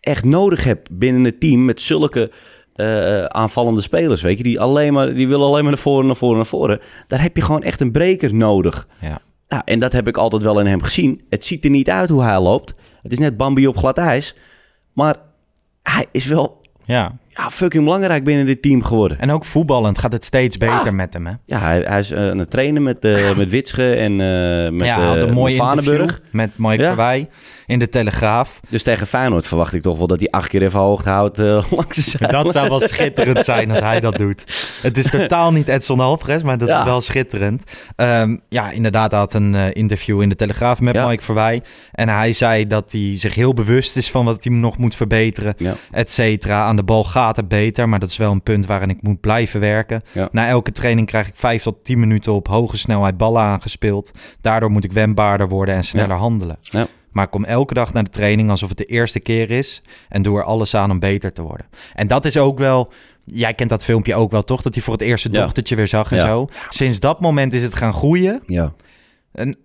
[0.00, 2.30] echt nodig hebt binnen het team met zulke
[2.76, 6.16] eh, aanvallende spelers, weet je, die alleen maar, die willen alleen maar naar voren, naar
[6.16, 6.80] voren, naar voren.
[7.06, 8.88] Daar heb je gewoon echt een breker nodig.
[9.00, 9.20] Ja.
[9.48, 11.22] Nou, en dat heb ik altijd wel in hem gezien.
[11.28, 12.74] Het ziet er niet uit hoe hij loopt.
[13.02, 14.36] Het is net Bambi op glad ijs.
[14.92, 15.16] Maar
[15.82, 17.16] hij is wel ja.
[17.36, 19.18] Ja, fucking belangrijk binnen dit team geworden.
[19.20, 20.90] En ook voetballend gaat het steeds beter Ah.
[20.92, 21.32] met hem, hè?
[21.46, 24.84] Ja, hij, hij is eh, aan het trainen met, eh met Witsche en eh met,
[24.86, 26.86] ja, hij had een mooi met met Mike Ja.
[26.88, 27.28] Verwij
[27.66, 28.60] in de Telegraaf.
[28.68, 31.38] Dus tegen Feyenoord verwacht ik toch wel dat hij acht keer even hoogte houdt
[31.70, 32.42] langs de zijlijn.
[32.42, 34.68] Dat zou wel schitterend zijn als hij dat doet.
[34.82, 36.78] Het is totaal niet Edson Alvarez, maar dat Ja.
[36.78, 37.64] is wel schitterend.
[37.96, 41.06] Ehm, ja, inderdaad, hij had een interview in de Telegraaf met Ja.
[41.08, 41.62] Mike Verwij.
[41.92, 45.54] En hij zei dat hij zich heel bewust is van wat hij nog moet verbeteren,
[45.90, 46.64] et cetera.
[46.64, 49.60] Aan de bal gaat beter, maar dat is wel een punt waarin ik moet blijven
[49.60, 50.02] werken.
[50.12, 50.28] Ja.
[50.32, 54.10] Na elke training krijg ik vijf tot tien minuten op hoge snelheid ballen aangespeeld.
[54.40, 56.16] Daardoor moet ik wendbaarder worden en sneller Ja.
[56.16, 56.58] handelen.
[56.62, 56.86] Ja.
[57.10, 59.82] Maar ik kom elke dag naar de training alsof het de eerste keer is.
[60.08, 61.66] En doe er alles aan om beter te worden.
[61.94, 62.92] En dat is ook wel.
[63.24, 64.62] Jij kent dat filmpje ook wel, toch?
[64.62, 65.40] Dat hij voor het eerst zijn Ja.
[65.40, 66.26] dochtertje weer zag en Ja.
[66.26, 66.48] zo.
[66.68, 68.42] Sinds dat moment is het gaan groeien.
[68.46, 68.72] Ja.
[69.32, 69.56] En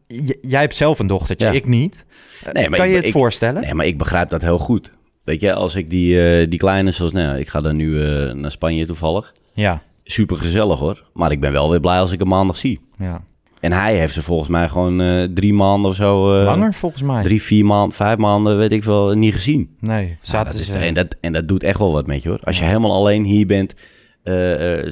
[0.41, 1.53] jij hebt zelf een dochtertje, Ja.
[1.53, 2.05] ik niet.
[2.51, 3.61] Nee, maar kan ik- je het ik- voorstellen?
[3.61, 4.91] Nee, maar ik begrijp dat heel goed.
[5.23, 8.33] Weet je, als ik die, eh, die kleine, zoals, nou, ik ga dan nu eh,
[8.33, 9.33] naar Spanje toevallig.
[9.53, 11.03] Ja, Super gezellig hoor.
[11.13, 12.79] Maar ik ben wel weer blij als ik hem maandag zie.
[12.97, 13.23] ja.
[13.59, 16.43] En hij heeft ze volgens mij gewoon eh, drie maanden of zo.
[16.43, 17.23] Langer volgens mij.
[17.23, 19.75] Drie, vier maanden, vijf maanden, weet ik wel, niet gezien.
[19.79, 20.77] Nee, zaten dat is, ze...
[20.77, 22.39] en, dat, en dat doet echt wel wat met je hoor.
[22.43, 23.73] Als je helemaal alleen hier bent,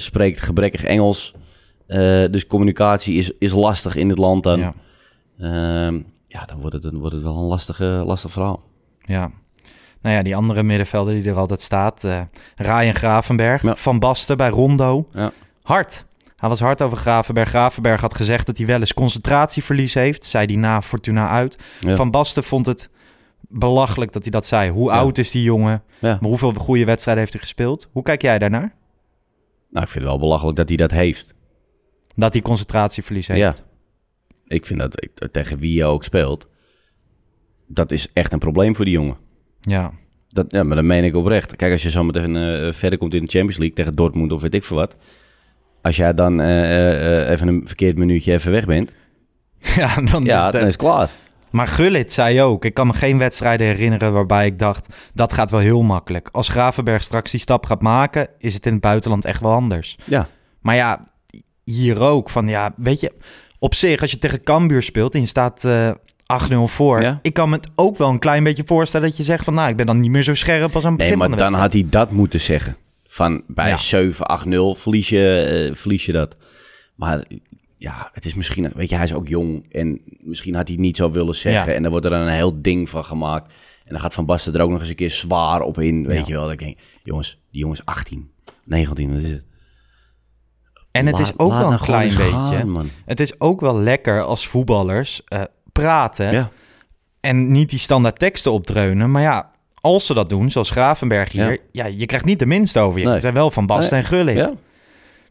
[0.02, 1.34] spreekt gebrekkig Engels.
[2.32, 4.60] dus communicatie is, is lastig in het land dan.
[4.60, 4.74] ja,
[5.40, 8.64] Ehm, ja, dan wordt het, dan wordt het wel een lastige, lastig verhaal.
[9.06, 9.32] ja.
[10.02, 12.04] Nou ja, die andere middenvelder die er altijd staat.
[12.04, 12.22] eh
[12.56, 13.62] Ryan Gravenberg.
[13.62, 13.76] Ja.
[13.76, 15.08] Van Basten bij Rondo.
[15.14, 15.32] Ja.
[15.64, 16.06] Hard.
[16.36, 17.50] Hij was hard over Gravenberg.
[17.50, 20.26] Gravenberg had gezegd dat hij wel eens concentratieverlies heeft.
[20.26, 21.58] Zei hij na Fortuna uit.
[21.80, 21.96] Ja.
[21.96, 22.90] Van Basten vond het
[23.42, 24.70] belachelijk dat hij dat zei.
[24.72, 25.84] Hoe oud is die jongen?
[26.20, 27.90] Maar hoeveel goede wedstrijden heeft hij gespeeld?
[27.92, 28.76] Hoe kijk jij daarnaar?
[29.70, 31.34] Nou, ik vind het wel belachelijk dat hij dat heeft.
[32.16, 33.40] Dat hij concentratieverlies heeft.
[33.40, 33.56] Ja.
[34.48, 36.48] Ik vind dat ik, tegen wie je ook speelt,
[37.68, 39.18] dat is echt een probleem voor die jongen.
[39.62, 39.92] Ja.
[40.28, 41.56] Dat, ja, maar dat meen ik oprecht.
[41.56, 44.42] Kijk, als je zo meteen eh, verder komt in de Champions League tegen Dortmund of
[44.42, 44.96] weet ik veel wat.
[45.82, 48.92] Als jij dan eh, eh, eh, even een verkeerd minuutje even weg bent,
[49.76, 51.10] ja, dan is ja, het, dan eh, is het klaar.
[51.52, 55.52] Maar Gullit zei ook, ik kan me geen wedstrijden herinneren waarbij ik dacht, dat gaat
[55.52, 56.30] wel heel makkelijk.
[56.32, 59.98] Als Gravenberg straks die stap gaat maken, is het in het buitenland echt wel anders.
[60.06, 60.28] Ja,
[60.62, 61.00] Maar ja,
[61.64, 63.12] hier ook, van ja, weet je,
[63.60, 65.92] op zich, als je tegen Cambuur speelt en je staat eh
[66.34, 67.20] 8-0 voor, Ja.
[67.22, 69.70] ik kan me het ook wel een klein beetje voorstellen dat je zegt van, nou,
[69.70, 71.44] ik ben dan niet meer zo scherp als aan het nee, begin maar van de
[71.44, 72.78] dan had hij dat moeten zeggen.
[73.08, 73.78] Van bij Ja.
[73.78, 76.36] 7, 8, 0 verlies je, eh, verlies je dat.
[76.96, 77.24] Maar
[77.78, 79.66] ja, het is misschien, weet je, hij is ook jong.
[79.72, 81.70] En misschien had hij het niet zo willen zeggen.
[81.70, 81.76] Ja.
[81.76, 83.54] En dan wordt er dan een heel ding van gemaakt.
[83.86, 86.06] En dan gaat Van Basten er ook nog eens een keer zwaar op in.
[86.08, 86.44] Weet je wel.
[86.44, 88.32] Dat ik denk, jongens, die jongens 18,
[88.66, 89.46] 19, wat is het?
[90.92, 92.90] En het is ook wel een nou klein beetje, gaan, man.
[93.06, 95.44] het is ook wel lekker als voetballers eh,
[95.82, 96.50] praten Ja.
[97.20, 99.12] en niet die standaard teksten opdreunen.
[99.12, 102.78] Maar ja, als ze dat doen, zoals Gravenberg hier, ja, je krijgt niet de minst
[102.78, 103.04] over je.
[103.06, 103.14] Nee.
[103.14, 104.02] Het zijn wel Van Basten Nee.
[104.04, 104.38] en Gullit.
[104.38, 104.54] Ja.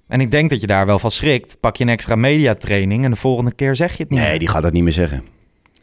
[0.09, 1.57] En ik denk dat je daar wel van schrikt.
[1.61, 4.39] Pak je een extra mediatraining en de volgende keer zeg je het niet Nee, meer.
[4.39, 5.25] die gaat dat niet meer zeggen.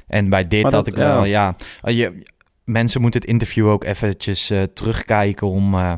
[0.07, 1.55] En bij dit had ik wel, ja.
[1.81, 1.89] ja.
[1.91, 2.21] Je,
[2.65, 5.93] mensen moeten het interview ook eventjes eh, terugkijken om, eh,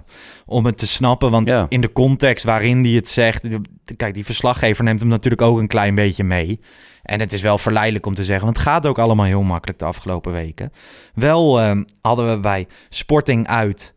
[0.45, 1.31] om het te snappen.
[1.31, 1.65] Want Ja.
[1.69, 3.47] in de context waarin die het zegt...
[3.95, 6.59] Kijk, die verslaggever neemt hem natuurlijk ook een klein beetje mee.
[7.03, 9.79] En het is wel verleidelijk om te zeggen, want het gaat ook allemaal heel makkelijk
[9.79, 10.71] de afgelopen weken.
[11.13, 13.93] Wel eh, hadden we bij Sporting uit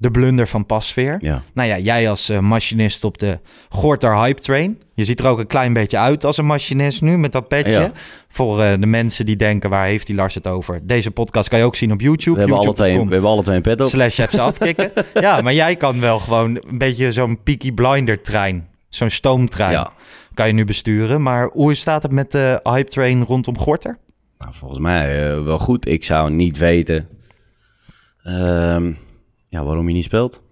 [0.00, 1.16] de blunder van Pasveer.
[1.20, 1.42] Ja.
[1.54, 4.82] Nou ja, jij als eh, machinist op de Gorter Hype Train.
[4.94, 7.80] Je ziet er ook een klein beetje uit als een machinist nu met dat petje.
[7.80, 7.92] Ja.
[8.28, 10.80] Voor eh, de mensen die denken, waar heeft die Lars het over?
[10.86, 12.34] Deze podcast kan je ook zien op YouTube.
[12.34, 13.86] We hebben, alle twee, we YouTube.com hebben alle twee een pet op.
[13.86, 14.92] slash FC afkicken.
[15.14, 18.68] ja, maar jij kan wel gewoon een beetje zo'n Peaky Blinder trein.
[18.88, 19.72] Zo'n stoomtrein.
[19.72, 19.92] Ja.
[20.34, 21.22] Kan je nu besturen.
[21.22, 23.98] Maar hoe staat het met de Hype Train rondom Gorter?
[24.38, 25.86] Nou, volgens mij eh, wel goed.
[25.86, 27.08] Ik zou niet weten
[28.22, 28.92] ehm,
[29.48, 30.42] ja, waarom hij niet speelt.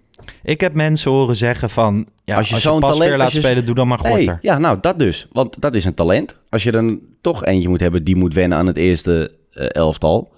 [0.43, 2.07] Ik heb mensen horen zeggen van...
[2.25, 4.27] Ja, als je, zo'n talent- laat je- spelen, doe dan maar Gorter.
[4.27, 5.27] Hey, ja, nou, dat dus.
[5.33, 6.39] Want dat is een talent.
[6.49, 10.33] Als je dan toch eentje moet hebben die moet wennen aan het eerste eh, elftal...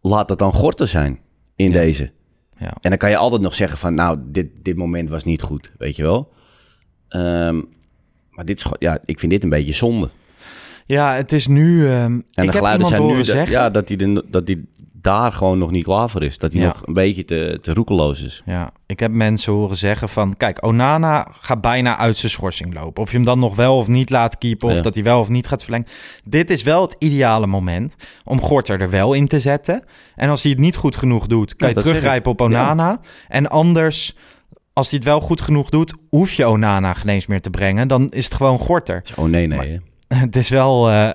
[0.00, 1.18] laat dat dan Gorter zijn
[1.56, 2.10] in deze.
[2.58, 2.72] Ja.
[2.80, 3.94] En dan kan je altijd nog zeggen van...
[3.94, 6.32] nou, dit, dit moment was niet goed, weet je wel.
[7.08, 7.60] Ehm,
[8.30, 10.08] maar dit is, ja, ik vind dit een beetje zonde.
[10.86, 11.86] Ja, het is nu...
[11.86, 13.52] ehm, En ik de heb geluiden iemand zijn nu horen dat, zeggen...
[13.52, 14.64] ja, dat hij de, dat hij
[15.04, 16.38] daar gewoon nog niet klaar voor is.
[16.38, 16.66] Dat hij Ja.
[16.66, 18.42] nog een beetje te, te roekeloos is.
[18.44, 20.34] Ja, ik heb mensen horen zeggen van...
[20.36, 23.02] Kijk, Onana gaat bijna uit zijn schorsing lopen.
[23.02, 24.68] Of je hem dan nog wel of niet laat keepen...
[24.68, 24.80] of Ja.
[24.82, 25.86] dat hij wel of niet gaat verlengen.
[26.24, 29.84] Dit is wel het ideale moment om Gorter er wel in te zetten.
[30.14, 31.56] En als hij het niet goed genoeg doet...
[31.56, 32.40] kan Ja, je teruggrijpen op.
[32.40, 33.00] Onana.
[33.28, 34.16] En anders,
[34.72, 35.94] als hij het wel goed genoeg doet...
[36.08, 37.88] hoef je Onana geen eens meer te brengen.
[37.88, 39.02] Dan is het gewoon Gorter.
[39.16, 39.80] Oh nee, nee.
[40.08, 41.10] het is wel eh,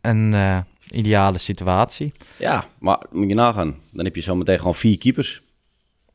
[0.00, 0.56] een eh,
[0.98, 2.12] ideale situatie.
[2.38, 3.74] Ja, maar moet je nagaan.
[3.92, 5.42] Dan heb je zometeen gewoon vier keepers.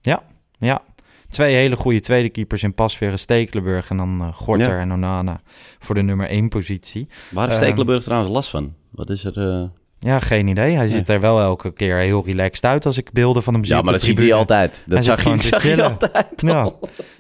[0.01, 0.23] Ja,
[0.59, 0.81] ja.
[1.29, 3.89] Twee hele goede tweede keepers in Pasveer en Stekelenburg.
[3.89, 4.79] En dan eh, Gorter Ja.
[4.79, 5.41] en Onana
[5.79, 7.07] voor de nummer één positie.
[7.31, 8.73] Waar heeft Ehm, Stekelenburg trouwens last van?
[8.91, 9.37] Wat is er...
[9.49, 9.63] eh,
[9.99, 10.75] Ja, geen idee.
[10.75, 13.75] Hij ziet er wel elke keer heel relaxed uit als ik beelden van hem zie
[13.75, 14.39] Ja, maar dat ziet hij tribune.
[14.39, 14.71] altijd.
[14.85, 16.71] Dat Hij zag je, zag altijd Ja.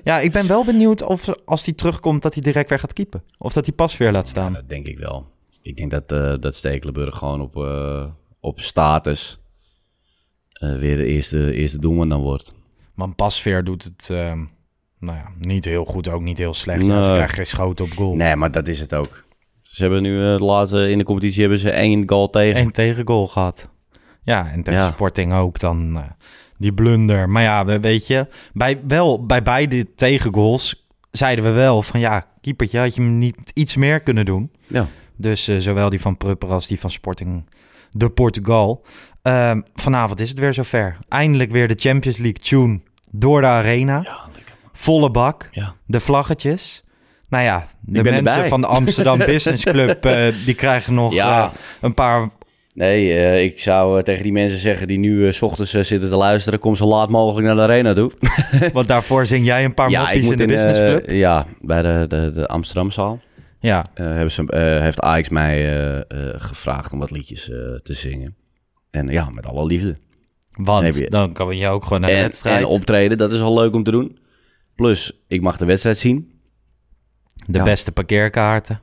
[0.03, 3.23] ja, ik ben wel benieuwd of als hij terugkomt dat hij direct weer gaat keepen.
[3.37, 4.53] Of dat hij Pasveer laat Ja, staan.
[4.53, 5.25] dat denk ik wel.
[5.69, 8.05] Ik denk dat, eh, dat Stekelenburg gewoon op, eh,
[8.39, 9.39] op status
[10.51, 12.53] eh, weer de eerste, eerste doelman dan wordt.
[12.95, 14.43] Want Pasveer doet het ehm,
[14.99, 16.85] nou ja, niet heel goed, ook niet heel slecht.
[16.85, 17.03] Nee.
[17.03, 18.15] ze krijgen geen schoten op goal.
[18.15, 19.23] Nee, maar dat is het ook.
[19.61, 22.61] Ze hebben nu laatste in de competitie hebben ze één goal tegen.
[22.61, 23.69] Eén tegengoal gehad.
[24.23, 24.91] Ja, en tegen Ja.
[24.91, 26.03] Sporting ook dan
[26.57, 27.29] die blunder.
[27.29, 32.27] Maar ja, we- weet je, bij, wel, bij beide tegengoals zeiden we wel van ja,
[32.41, 34.51] keepertje had je hem niet iets meer kunnen doen.
[34.67, 34.87] Ja.
[35.21, 37.45] Dus eh, zowel die van Prupper als die van Sporting
[37.91, 38.85] de Portugal.
[39.21, 40.97] Ehm, vanavond is het weer zover.
[41.09, 42.79] Eindelijk weer de Champions League tune
[43.11, 44.01] door de arena.
[44.03, 44.17] Ja.
[44.73, 45.73] Volle bak, Ja.
[45.85, 46.83] de vlaggetjes.
[47.29, 48.47] Nou ja, de mensen erbij.
[48.47, 51.45] van de Amsterdam Business Club, eh, die krijgen nog Ja.
[51.45, 51.51] eh,
[51.81, 52.29] een paar
[52.73, 56.75] Nee, ik zou tegen die mensen zeggen die nu s ochtends zitten te luisteren, kom
[56.75, 58.11] zo laat mogelijk naar de arena toe.
[58.73, 61.09] Want daarvoor zing jij een paar moppies in de eh, businessclub.
[61.09, 63.19] ja, bij de, de, de Amsterdamzaal.
[63.59, 67.43] Ja, eh, hebben ze, eh, heeft Ajax mij eh, gevraagd om wat liedjes
[67.83, 68.35] te zingen.
[68.91, 69.97] En ja, met alle liefde.
[70.51, 72.57] want dan kan je ook gewoon naar de En, wedstrijd.
[72.59, 74.19] en optreden, dat is al leuk om te doen.
[74.75, 76.31] Plus, ik mag de wedstrijd zien.
[77.45, 77.63] de ja.
[77.63, 78.81] beste parkeerkaarten.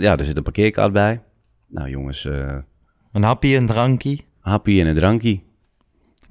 [0.00, 1.22] Ja, er zit een parkeerkaart bij.
[1.68, 2.24] Nou jongens,
[3.12, 4.26] Een happy, een drankie.
[4.40, 5.46] happy en een drankie.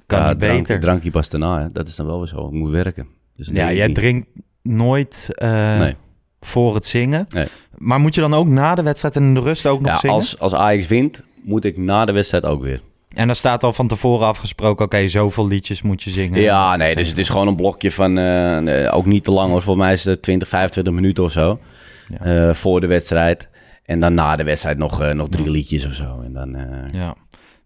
[0.06, 0.80] Kan ja, niet drank- beter.
[0.80, 1.68] Drankie pas daarna, hè.
[1.72, 2.46] dat is dan wel weer zo.
[2.46, 3.06] Ik moet werken.
[3.36, 3.96] Dus ja, jij niet.
[3.96, 4.28] drinkt
[4.62, 5.28] nooit...
[5.38, 5.94] Nee.
[6.40, 7.26] Voor het zingen.
[7.28, 7.46] Nee.
[7.76, 9.96] Maar moet je dan ook na de wedstrijd en in de rust ook nog Ja,
[9.96, 10.14] zingen?
[10.16, 12.80] als, als Ajax wint, moet ik na de wedstrijd ook weer.
[13.14, 16.40] En dan staat al van tevoren afgesproken, oké, zoveel liedjes moet je zingen.
[16.40, 19.62] Ja, nee, dus het is gewoon een blokje van, eh, ook niet te lang hoor.
[19.62, 21.58] Volgens mij is het 20, 25 minuten of zo.
[22.22, 23.48] eh, voor de wedstrijd.
[23.84, 26.20] En dan na de wedstrijd nog, eh, nog drie liedjes of zo.
[26.24, 26.56] En dan,
[26.92, 27.14] Ja.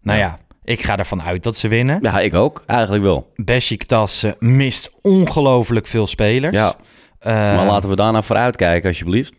[0.01, 1.99] Nou ja, ik ga ervan uit dat ze winnen.
[2.01, 2.63] ja, ik ook.
[2.67, 3.31] Eigenlijk wel.
[3.35, 6.55] Besiktas mist ongelooflijk veel spelers.
[6.55, 6.75] Ja,
[7.31, 9.33] maar laten we daarna vooruit kijken alsjeblieft.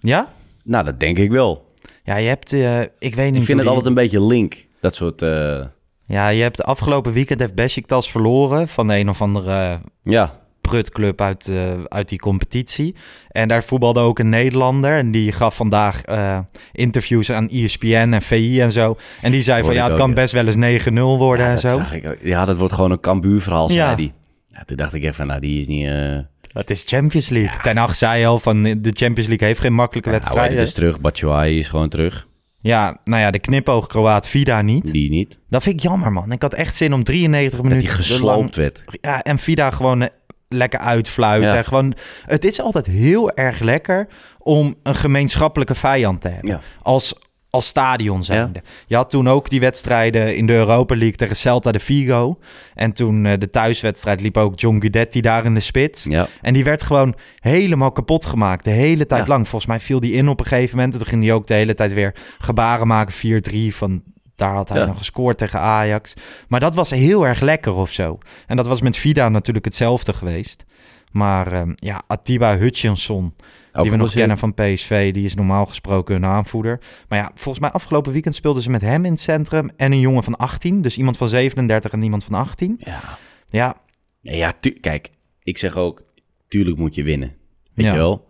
[0.00, 0.28] Ja?
[0.64, 1.70] Nou, dat denk ik wel.
[2.04, 4.66] Ja, je hebt, eh, ik weet niet Ik vind het die- altijd een beetje link.
[4.80, 5.64] Dat soort, eh,
[6.06, 10.40] Ja, je hebt afgelopen weekend heeft Besiktas verloren van een of andere ja.
[10.60, 12.94] prutclub uit, eh, uit die competitie.
[13.28, 14.96] En daar voetbalde ook een Nederlander.
[14.96, 16.38] En die gaf vandaag eh,
[16.72, 18.96] interviews aan ESPN en VI en zo.
[19.20, 20.14] En die zei van ja, het ook, kan ja.
[20.14, 21.80] best wel eens 9-0 worden Ja, en zo.
[22.22, 23.94] ja, dat wordt gewoon een kambuurverhaal, zei Ja.
[23.94, 24.12] hij.
[24.52, 25.86] Ja, toen dacht ik even, nou, die is niet...
[25.86, 26.18] eh
[26.52, 27.60] Het is Champions League.
[27.62, 30.58] Ten Hag zei al van de Champions League heeft geen makkelijke hij wedstrijden.
[30.58, 31.00] is terug.
[31.00, 32.26] Batshuayi is gewoon terug.
[32.60, 34.92] Ja, nou ja, de knipoog Kroaat Vida niet.
[34.92, 35.38] Die niet.
[35.48, 36.32] Dat vind ik jammer, man.
[36.32, 38.84] Ik had echt zin om 93 Dat minuten gesloopt werd.
[39.00, 40.08] Ja, en Vida gewoon eh,
[40.48, 41.50] lekker uitfluiten.
[41.50, 41.56] Ja.
[41.56, 41.94] En Gewoon,
[42.26, 46.50] het is altijd heel erg lekker om een gemeenschappelijke vijand te hebben.
[46.50, 46.60] Ja.
[46.82, 47.14] Als,
[47.52, 48.62] als stadion zijnde.
[48.86, 52.38] Je had toen ook die wedstrijden in de Europa League tegen Celta de Vigo.
[52.74, 56.04] En toen eh, de thuiswedstrijd liep ook John Guidetti daar in de spits.
[56.04, 56.28] Ja.
[56.40, 58.64] En die werd gewoon helemaal kapot gemaakt.
[58.64, 59.28] De hele tijd Ja.
[59.32, 59.48] lang.
[59.48, 60.92] Volgens mij viel die in op een gegeven moment.
[60.92, 63.14] En toen ging hij ook de hele tijd weer gebaren maken.
[63.14, 64.02] 4-3 van...
[64.36, 64.86] Daar had hij Ja.
[64.86, 66.14] nog gescoord tegen Ajax.
[66.48, 68.18] Maar dat was heel erg lekker of zo.
[68.46, 70.64] En dat was met Vida natuurlijk hetzelfde geweest.
[71.10, 73.34] Maar ehm, ja, Atiba Hutchinson,
[73.72, 76.80] die we nog kennen van PSV, die is normaal gesproken een aanvoerder.
[77.08, 80.00] Maar ja, volgens mij afgelopen weekend speelden ze met hem in het centrum en een
[80.00, 80.82] jongen van 18.
[80.82, 82.76] Dus iemand van 37 en iemand van 18.
[82.84, 83.00] Ja.
[83.48, 83.74] Ja,
[84.20, 85.10] ja, kijk,
[85.42, 86.02] ik zeg ook,
[86.48, 87.34] tuurlijk moet je winnen.
[87.74, 87.92] Weet Ja.
[87.92, 88.26] je wel?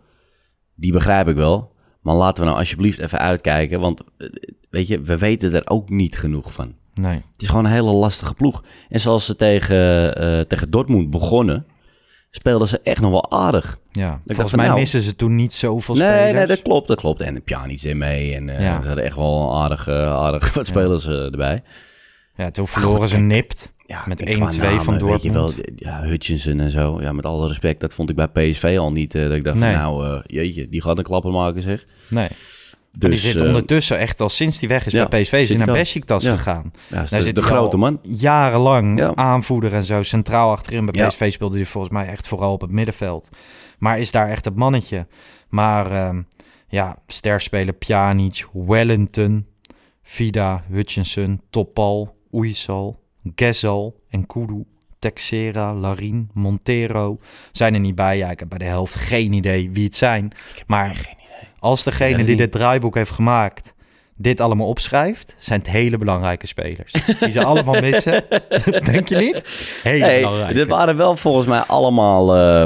[0.74, 1.70] Die begrijp ik wel.
[2.00, 3.80] Maar laten we nou alsjeblieft even uitkijken.
[3.80, 4.28] Want, eh,
[4.70, 6.74] weet je, we weten er ook niet genoeg van.
[6.94, 7.14] nee.
[7.14, 8.64] Het is gewoon een hele lastige ploeg.
[8.88, 11.66] En zoals ze tegen, eh, tegen Dortmund begonnen,
[12.34, 13.78] speelden ze echt nog wel aardig.
[13.92, 16.32] Ja, dacht volgens van, mij nou- missen ze toen niet zoveel Nee, spelers.
[16.32, 17.20] nee, dat klopt, dat klopt.
[17.20, 18.34] En de Pjanic er mee.
[18.34, 18.80] En eh, Ja.
[18.80, 21.62] ze hadden echt wel aardige, aardige wat spelers eh, erbij.
[22.36, 23.72] Ja, toen verloren ze nipt.
[23.86, 24.50] Ja, Met en 1-2 qua
[24.82, 25.80] van namen, weet je wel, Dortmund.
[25.80, 27.00] ja, Hutchinson en zo.
[27.00, 29.14] Ja, met alle respect, dat vond ik bij PSV al niet.
[29.14, 29.72] eh, dat ik dacht, Nee.
[29.72, 31.84] van, nou, eh, jeetje, die gaat een klapper maken, zeg.
[32.08, 32.28] Nee.
[32.98, 35.58] Dus, die zit eh, ondertussen echt al sinds die weg is ja, bij PSV, zit
[35.58, 35.72] naar.
[35.72, 36.32] Besiktas Ja.
[36.36, 36.70] gegaan.
[36.88, 37.98] ja, Daar de, zit de grote man.
[38.02, 39.14] Jarenlang Ja.
[39.14, 40.02] aanvoerder en zo.
[40.02, 41.06] Centraal achterin bij.
[41.06, 43.28] PSV speelde hij volgens mij echt vooral op het middenveld.
[43.78, 45.06] Maar is daar echt het mannetje.
[45.48, 46.22] Maar ehm,
[46.68, 49.46] ja, sterspeler Pjanic, Wellington,
[50.02, 53.00] Vida, Hutchinson, Topal, Oeisal,
[53.34, 54.64] Gezal en Kudu.
[54.98, 57.18] Texera, Larin, Montero
[57.52, 58.16] zijn er niet bij.
[58.16, 60.32] Ja, ik heb bij de helft geen idee wie het zijn.
[60.66, 61.14] Maar
[61.62, 63.74] als degene die dit draaiboek heeft gemaakt
[64.16, 66.92] dit allemaal opschrijft, zijn het hele belangrijke spelers.
[67.20, 68.24] Die ze allemaal missen.
[68.92, 69.46] Denk je niet?
[69.82, 70.54] Hele belangrijke.
[70.54, 72.62] dit waren wel volgens mij allemaal eh,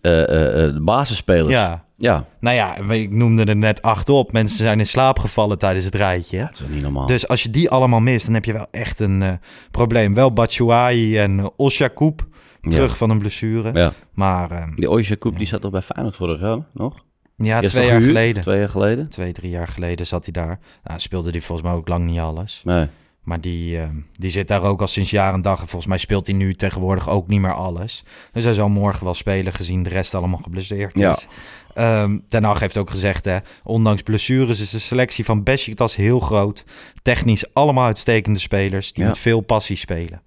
[0.00, 1.52] eh, eh, basisspelers.
[1.52, 1.86] Ja.
[1.96, 4.32] Ja, Nou ja, ik noemde er net acht op.
[4.32, 6.38] Mensen zijn in slaap gevallen tijdens het rijtje.
[6.38, 7.06] dat is niet normaal.
[7.06, 10.14] Dus als je die allemaal mist, dan heb je wel echt een probleem.
[10.14, 12.26] Wel Batshuayi en Oshakoub
[12.60, 12.96] terug Ja.
[12.96, 13.72] van een blessure.
[13.78, 13.92] ja.
[14.12, 17.04] Maar eh, Die Oysha Koep, die zat toch bij Feyenoord vorig jaar nog?
[17.46, 18.04] Ja, twee jaar gehuurd?
[18.16, 18.42] geleden.
[18.42, 19.08] Twee jaar geleden?
[19.08, 20.58] Twee, drie jaar geleden zat hij daar.
[20.84, 22.60] Nou, speelde hij volgens mij ook lang niet alles.
[22.64, 22.86] Nee.
[23.22, 25.60] Maar die, eh, die zit daar ook al sinds jaar en dag.
[25.60, 28.04] En volgens mij speelt hij nu tegenwoordig ook niet meer alles.
[28.32, 31.10] Dus hij zal morgen wel spelen, gezien de rest allemaal geblesseerd Ja.
[31.10, 31.26] is.
[31.74, 36.20] Ehm Ten Hag heeft ook gezegd, hè, ondanks blessures is de selectie van Besiktas heel
[36.20, 36.64] groot.
[37.02, 39.08] Technisch allemaal uitstekende spelers die Ja.
[39.08, 40.22] met veel passie spelen.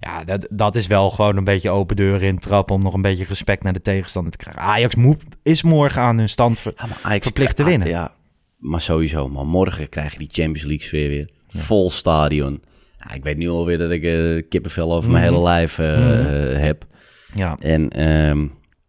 [0.00, 3.24] Ja, dat, dat is wel gewoon een beetje open deuren intrappen om nog een beetje
[3.24, 4.62] respect naar de tegenstander te krijgen.
[4.62, 7.88] Ajax moet, is morgen aan hun stand ver- Ja, maar Ajax verplicht te winnen.
[7.88, 8.12] Ja,
[8.58, 9.28] maar sowieso.
[9.28, 11.30] Maar morgen krijg je die Champions League sfeer weer.
[11.48, 12.62] Vol stadion.
[12.98, 15.32] Ja, ik weet nu alweer dat ik eh, kippenvel over mijn Mhm.
[15.32, 16.54] hele lijf eh, Mhm.
[16.60, 16.84] heb.
[17.34, 17.56] Ja.
[17.60, 18.40] En ehm,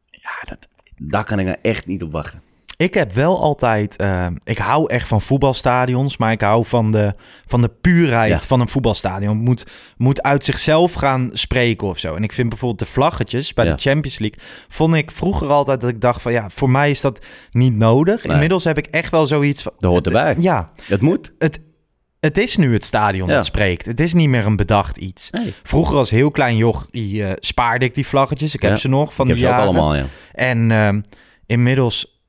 [0.10, 2.42] ja, dat, daar kan ik nou echt niet op wachten.
[2.82, 3.96] Ik heb wel altijd.
[3.96, 7.14] eh, ik hou echt van voetbalstadions, maar ik hou van de,
[7.46, 8.40] van de puurheid Ja.
[8.40, 9.36] van een voetbalstadion.
[9.36, 9.66] Het moet,
[9.98, 12.16] moet uit zichzelf gaan spreken of zo.
[12.16, 13.74] En ik vind bijvoorbeeld de vlaggetjes bij Ja.
[13.74, 14.40] de Champions League.
[14.68, 18.24] Vond ik vroeger altijd dat ik dacht van ja, voor mij is dat niet nodig.
[18.24, 18.34] Nee.
[18.34, 19.72] Inmiddels heb ik echt wel zoiets van.
[19.78, 20.36] Dat hoort het- erbij.
[20.40, 21.32] Ja, Het moet.
[21.38, 21.60] het,
[22.20, 23.36] het is nu het stadion Ja.
[23.36, 23.86] dat spreekt.
[23.86, 25.30] Het is niet meer een bedacht iets.
[25.30, 25.54] Nee.
[25.64, 28.54] Vroeger als heel klein joch die, eh, spaarde ik die vlaggetjes.
[28.54, 29.76] Ik heb ze nog van ik heb die ze ook jaren.
[29.80, 30.06] allemaal, ja.
[30.32, 31.02] En ehm,
[31.46, 32.20] inmiddels,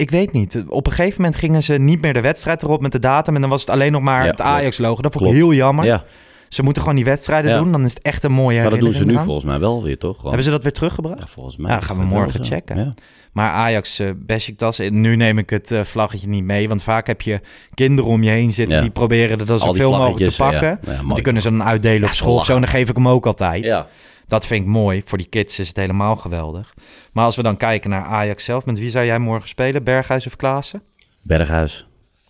[0.00, 0.62] ik weet niet.
[0.68, 3.34] Op een gegeven moment gingen ze niet meer de wedstrijd erop met de datum.
[3.34, 5.02] En dan was het alleen nog maar Ja, het Ajax-logo.
[5.02, 5.36] Dat vond ik klopt.
[5.46, 5.84] heel jammer.
[5.84, 6.04] Ja,
[6.48, 7.56] Ze moeten gewoon die wedstrijden Ja.
[7.58, 7.72] doen.
[7.72, 9.98] Dan is het echt een mooie Maar dat doen ze nu volgens mij wel weer,
[9.98, 10.10] toch?
[10.16, 10.26] Gewoon.
[10.26, 11.18] Hebben ze dat weer teruggebracht?
[11.18, 11.70] Ja, volgens mij.
[11.70, 12.76] Ja, gaan we morgen checken.
[12.78, 12.92] Ja.
[13.32, 16.68] Maar Ajax, eh Besiktas, eh, nu neem ik het eh, vlaggetje niet mee.
[16.68, 17.40] Want vaak heb je
[17.74, 20.80] kinderen om je heen zitten die proberen er dan zoveel mogelijk te pakken.
[21.14, 22.54] die kunnen ze dan uitdelen op school of zo.
[22.54, 23.64] En dan geef ik hem ook altijd.
[23.64, 23.86] Ja.
[24.30, 25.02] Dat vind ik mooi.
[25.04, 26.74] Voor die kids is het helemaal geweldig.
[27.12, 29.84] Maar als we dan kijken naar Ajax zelf, met wie zou jij morgen spelen?
[29.84, 30.82] Berghuis of Klaassen?
[31.22, 31.86] Berghuis.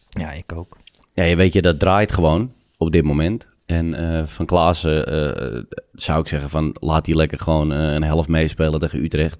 [0.08, 0.76] Ja, ik ook.
[1.14, 3.46] Ja, je weet je, dat draait gewoon op dit moment.
[3.66, 8.02] En eh, van Klaassen eh, zou ik zeggen van laat die lekker gewoon eh, een
[8.02, 9.38] helft meespelen tegen Utrecht.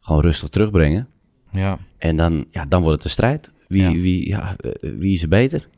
[0.00, 1.08] Gewoon rustig terugbrengen.
[1.52, 3.50] Ja, En dan, ja, dan wordt het een strijd.
[3.68, 3.90] Wie, Ja.
[3.92, 5.68] wie, ja, wie is er beter?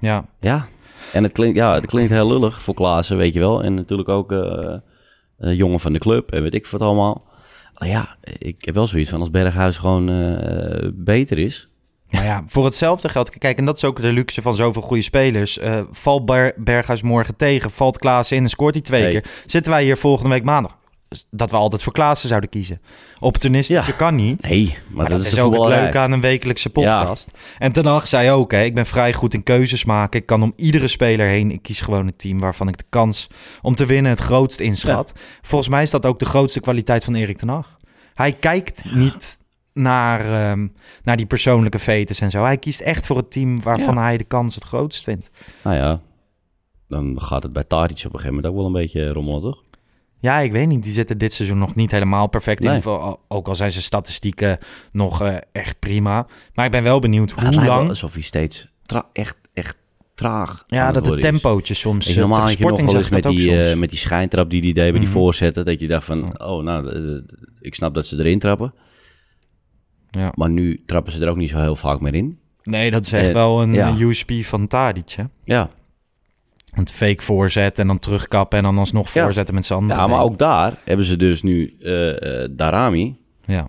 [0.00, 0.26] ja.
[0.40, 0.66] Ja.
[1.12, 3.62] En het klinkt, ja, het klinkt heel lullig voor Klaassen, weet je wel.
[3.62, 4.32] En natuurlijk ook
[5.38, 7.24] eh, jongen van de club en weet ik wat allemaal.
[7.78, 11.68] Maar ja, ik heb wel zoiets van als Berghuis gewoon eh, beter is.
[12.10, 13.38] Maar ja, voor hetzelfde geld.
[13.38, 15.58] Kijk, en dat is ook de luxe van zoveel goede spelers.
[15.58, 19.10] Eh, valt Ber- Berghuis morgen tegen, valt Klaassen in en scoort hij twee Nee.
[19.10, 19.24] keer.
[19.46, 20.76] Zitten wij hier volgende week maandag.
[21.30, 22.80] Dat we altijd voor Klaassen zouden kiezen.
[23.20, 23.96] Opportunistische Ja.
[23.96, 24.42] kan niet.
[24.48, 27.30] Nee, maar, Maar dat, dat, is, ook het leuke aan een wekelijkse podcast.
[27.58, 30.20] En Ten Hag zei ook, hè, ik ben vrij goed in keuzes maken.
[30.20, 31.50] Ik kan om iedere speler heen.
[31.50, 33.26] Ik kies gewoon een team waarvan ik de kans
[33.62, 35.12] om te winnen het grootst inschat.
[35.42, 37.76] Volgens mij is dat ook de grootste kwaliteit van Erik Ten Hag.
[38.14, 39.38] Hij kijkt niet
[39.72, 40.66] naar, ehm,
[41.02, 42.44] naar die persoonlijke fetes en zo.
[42.44, 45.30] Hij kiest echt voor het team waarvan hij de kans het grootst vindt.
[45.62, 46.00] Nou ja,
[46.88, 49.62] dan gaat het bij Tadic op een gegeven moment ook wel een beetje rommelen, toch?
[50.24, 50.82] Ja, ik weet niet.
[50.82, 52.80] Die zitten dit seizoen nog niet helemaal perfect in.
[52.80, 54.58] Wel- Ook al zijn zijn statistieken
[54.92, 56.26] nog eh, echt prima.
[56.54, 57.88] Maar ik ben wel benieuwd hoe het lang...
[57.88, 58.68] alsof hij steeds
[59.12, 59.76] echt, echt
[60.14, 62.06] traag Ja, dat het tempootje soms...
[62.06, 63.90] Je, eh, normaal had je nog Sporting wel zag eens ik met die, eh, met
[63.90, 65.18] die schijntrap die die deed bij die Mhm.
[65.18, 65.64] voorzetten.
[65.64, 67.22] Dat je dacht van, oh nou,
[67.60, 68.74] ik snap dat ze erin trappen.
[70.10, 70.32] Ja.
[70.34, 72.38] Maar nu trappen ze er ook niet zo heel vaak meer in.
[72.62, 73.94] Nee, dat is echt wel een ja.
[73.98, 75.24] USP van Tadic, hè?
[75.44, 75.70] Ja,
[76.74, 79.22] Het fake voorzet en dan terugkappen en dan alsnog Ja.
[79.24, 83.16] voorzetten met z'n ja maar ook daar hebben ze dus nu eh, eh, Darami.
[83.44, 83.66] Ja.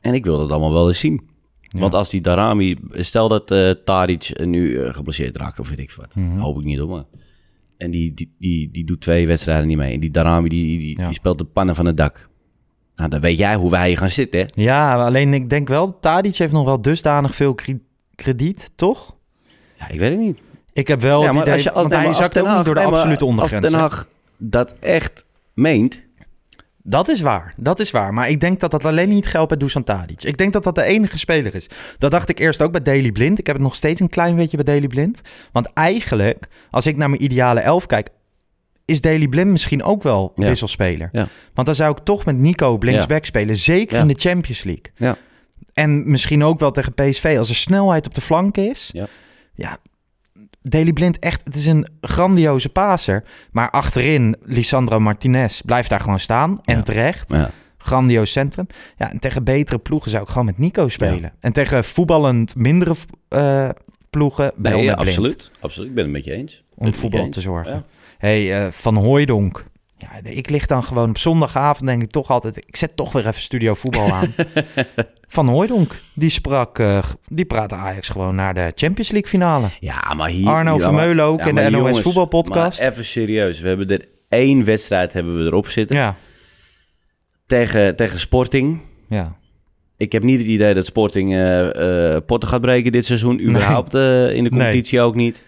[0.00, 1.32] En ik wil dat allemaal wel eens zien.
[1.78, 2.76] Want als die Darami...
[2.90, 6.14] Stel dat eh Tadic nu eh, geblesseerd raakt of weet ik wat.
[6.14, 6.38] Mhm.
[6.38, 7.04] Hoop ik niet hoor, maar...
[7.76, 9.94] En die, die, die, die doet twee wedstrijden niet mee.
[9.94, 11.04] En die Darami die, die, Ja.
[11.04, 12.28] die speelt de pannen van het dak.
[12.96, 14.46] Nou, dan weet jij hoe wij gaan zitten, hè?
[14.62, 17.54] ja, alleen ik denk wel, Tadic heeft nog wel dusdanig veel
[18.14, 19.16] krediet, toch?
[19.78, 20.40] Ja, ik weet het niet.
[20.74, 22.56] Ik heb wel ja, het idee, als je, als, want nee, hij als zakt ook
[22.56, 23.72] niet door de nee, absolute Als ondergrens.
[23.72, 23.78] Hè?
[23.78, 24.06] Hag
[24.36, 26.02] dat echt meent...
[26.86, 28.14] Dat is waar, dat is waar.
[28.14, 30.22] Maar ik denk dat dat alleen niet geldt bij Dusan Tadic.
[30.22, 31.68] Ik denk dat dat de enige speler is.
[31.98, 33.38] Dat dacht ik eerst ook bij Daily Blind.
[33.38, 35.20] Ik heb het nog steeds een klein beetje bij Daily Blind.
[35.52, 38.08] Want eigenlijk, als ik naar mijn ideale elf kijk...
[38.84, 40.46] is Daily Blind misschien ook wel Ja.
[40.46, 41.08] wisselspeler.
[41.12, 41.28] Ja.
[41.54, 43.56] Want dan zou ik toch met Nico linksback spelen.
[43.56, 44.92] Zeker in de Champions League.
[44.94, 45.16] Ja.
[45.72, 47.34] En misschien ook wel tegen PSV.
[47.38, 48.90] Als er snelheid op de flank is...
[49.54, 49.78] Ja.
[50.52, 53.24] Ja Daily Blind echt, het is een grandioze paser.
[53.50, 56.58] Maar achterin, Lisandro Martinez blijft daar gewoon staan.
[56.64, 56.82] En Ja.
[56.82, 57.30] terecht.
[57.30, 57.50] Ja.
[57.78, 58.66] Grandioos centrum.
[58.96, 61.32] Ja, en tegen betere ploegen zou ik gewoon met Nico spelen.
[61.40, 62.94] En tegen voetballend mindere
[63.28, 63.68] eh,
[64.10, 65.08] ploegen wel Nee, met Blind.
[65.08, 65.50] absoluut.
[65.60, 66.64] Absoluut, ik ben het met je eens.
[66.74, 67.72] Ben Om voetbal te zorgen.
[67.74, 67.82] Ja.
[68.18, 69.64] hey, eh, Van Hooijdonk.
[70.12, 72.56] Ja, ik lig dan gewoon op zondagavond, denk ik toch altijd...
[72.56, 74.34] Ik zet toch weer even studio voetbal aan.
[75.28, 76.78] Van Hooijdonk, die sprak...
[76.78, 79.66] eh, die praatte Ajax gewoon naar de Champions League finale.
[79.80, 80.48] Ja, maar hier...
[80.48, 82.80] Arno ja, Vermeulen ook in de NOS jongens, voetbalpodcast.
[82.80, 83.60] maar even serieus.
[83.60, 85.96] We hebben er één wedstrijd hebben we erop zitten.
[85.96, 86.16] Ja,
[87.46, 88.80] Tegen, tegen Sporting.
[89.08, 89.36] ja.
[89.96, 93.40] Ik heb niet het idee dat Sporting eh potten gaat breken dit seizoen.
[93.40, 93.94] Überhaupt
[94.34, 95.40] in de competitie ook niet.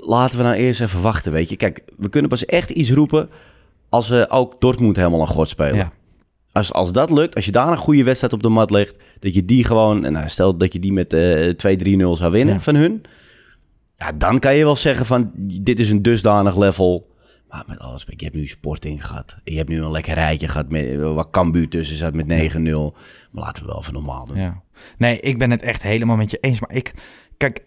[0.00, 1.56] Laten we nou eerst even wachten, weet je.
[1.56, 3.28] Kijk, we kunnen pas echt iets roepen
[3.88, 5.74] als we ook Dortmund helemaal aan God spelen.
[5.76, 5.92] ja.
[6.52, 9.34] Als, als dat lukt, als je daar een goede wedstrijd op de mat legt, dat
[9.34, 12.60] je die gewoon, en nou, stel dat je die met eh 2-3-0 zou winnen Ja.
[12.60, 13.02] van hun,
[13.94, 17.12] ja, dan kan je wel zeggen van, dit is een dusdanig level.
[17.48, 20.68] Maar met alles, je hebt nu Sporting gehad, je hebt nu een lekker rijtje gehad,
[20.68, 22.60] met, wat Cambuur tussen zat met 9-0.
[23.30, 24.36] Maar laten we wel even normaal doen.
[24.36, 24.62] Ja.
[24.98, 26.60] Nee, ik ben het echt helemaal met je eens.
[26.60, 26.92] Maar ik,
[27.36, 27.64] kijk,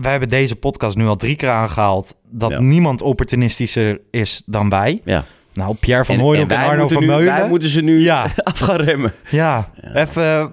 [0.00, 2.14] wij hebben deze podcast nu al drie keer aangehaald.
[2.30, 2.60] Dat Ja.
[2.60, 5.00] niemand opportunistischer is dan wij.
[5.04, 5.24] Ja.
[5.52, 7.34] Nou, Pierre van En- Hooydonk en, Arno van nu- Meulen.
[7.34, 8.26] Wij moeten ze nu Ja.
[8.42, 9.12] af gaan remmen.
[9.30, 10.52] Ja, even,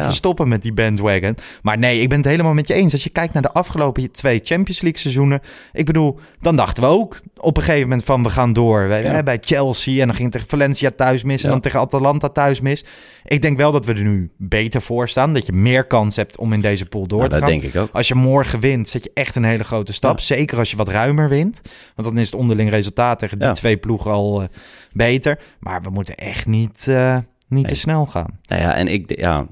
[0.00, 1.34] even stoppen met die bandwagon.
[1.62, 2.92] Maar nee, ik ben het helemaal met je eens.
[2.92, 5.40] Als je kijkt naar de afgelopen twee Champions League seizoenen.
[5.72, 8.88] Ik bedoel, dan dachten we ook op een gegeven moment van we gaan door.
[8.88, 11.44] We, hè, bij Chelsea en dan ging het tegen Valencia thuis mis.
[11.44, 12.84] En dan tegen Atalanta thuis mis.
[13.24, 15.34] Ik denk wel dat we er nu beter voor staan.
[15.34, 17.58] Dat je meer kans hebt om in deze pool door Nou, te dat gaan.
[17.58, 17.88] denk ik ook.
[17.92, 20.20] Als je morgen wint, zet je echt een hele grote stap.
[20.20, 21.60] Zeker als je wat ruimer wint.
[21.94, 24.48] Want dan is het onderling resultaat tegen die twee ploegen al eh,
[24.92, 25.38] beter.
[25.60, 27.16] Maar we moeten echt niet, eh,
[27.48, 28.38] niet te snel gaan.
[28.42, 29.46] Nou ja, en ik, ja,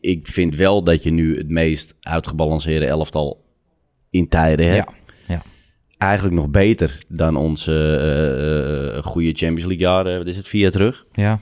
[0.00, 3.44] ik- vind wel dat je nu het meest uitgebalanceerde elftal
[4.10, 4.90] in tijden hebt.
[5.26, 5.42] Ja, ja.
[5.98, 10.18] eigenlijk nog beter dan onze eh, eh, goede Champions League jaren.
[10.18, 11.06] Wat is het, vier jaar terug?
[11.12, 11.40] Ja,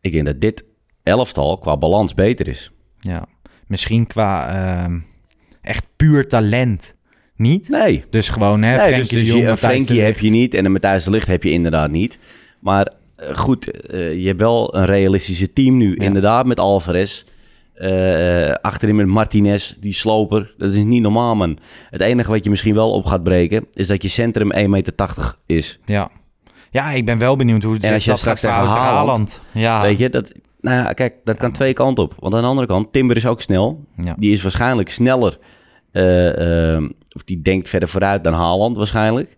[0.00, 0.64] Ik denk dat dit
[1.02, 2.70] elftal qua balans beter is.
[3.00, 3.26] ja.
[3.66, 4.48] Misschien qua
[4.84, 4.98] ehm,
[5.62, 6.94] echt puur talent
[7.36, 7.68] niet.
[7.68, 8.04] Nee.
[8.10, 10.54] Dus gewoon, hè, nee Frenkie dus, de dus Jong, je, de Frenkie heb je niet
[10.54, 12.18] en een Matthijs de Ligt heb je inderdaad niet.
[12.60, 15.94] Maar eh, goed, eh, je hebt wel een realistische team nu.
[15.98, 16.04] Ja.
[16.04, 17.24] Inderdaad, met Alvarez.
[17.80, 20.54] Eh, eh, achterin met Martinez, die sloper.
[20.58, 21.58] Dat is niet normaal, man.
[21.90, 23.66] Het enige wat je misschien wel op gaat breken...
[23.72, 24.94] is dat je centrum 1,80 meter
[25.46, 25.78] is.
[25.84, 26.10] Ja.
[26.70, 29.40] ja, ik ben wel benieuwd hoe het En als je dat straks gaat tegen Haaland-
[29.52, 32.14] Ja, Weet je, dat, nou ja, kijk, dat kan twee kanten op.
[32.18, 33.84] Want aan de andere kant, Timber is ook snel.
[33.96, 34.14] Ja.
[34.18, 35.38] Die is waarschijnlijk sneller.
[35.92, 39.36] eh, eh, of die denkt verder vooruit dan Haaland waarschijnlijk.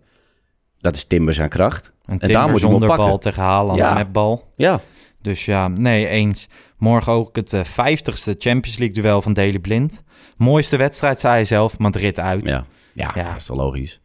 [0.78, 1.92] Dat is Timber zijn kracht.
[2.06, 3.88] een en daar moet je zonder bal tegen Haaland Ja.
[3.90, 4.52] en met bal.
[4.56, 4.80] Ja,
[5.22, 6.48] Dus ja, nee, eens.
[6.78, 10.02] Morgen ook het eh, vijftigste Champions League duel van Daley Blind.
[10.36, 11.78] Mooiste wedstrijd, zei hij zelf.
[11.78, 12.48] Madrid uit.
[12.48, 12.64] ja.
[12.94, 13.22] Ja, Ja.
[13.28, 14.00] dat is toch logisch.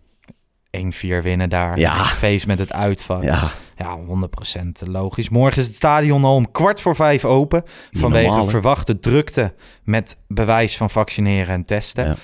[0.71, 1.79] 1-4 winnen daar.
[1.79, 2.05] Ja.
[2.05, 3.23] Feest met het uitvak.
[3.23, 5.29] Ja, Ja, 100% logisch.
[5.29, 7.63] Morgen is het stadion al om kwart voor vijf open.
[7.91, 9.53] vanwege normaal, verwachte drukte
[9.83, 12.05] met bewijs van vaccineren en testen.
[12.05, 12.15] Ja.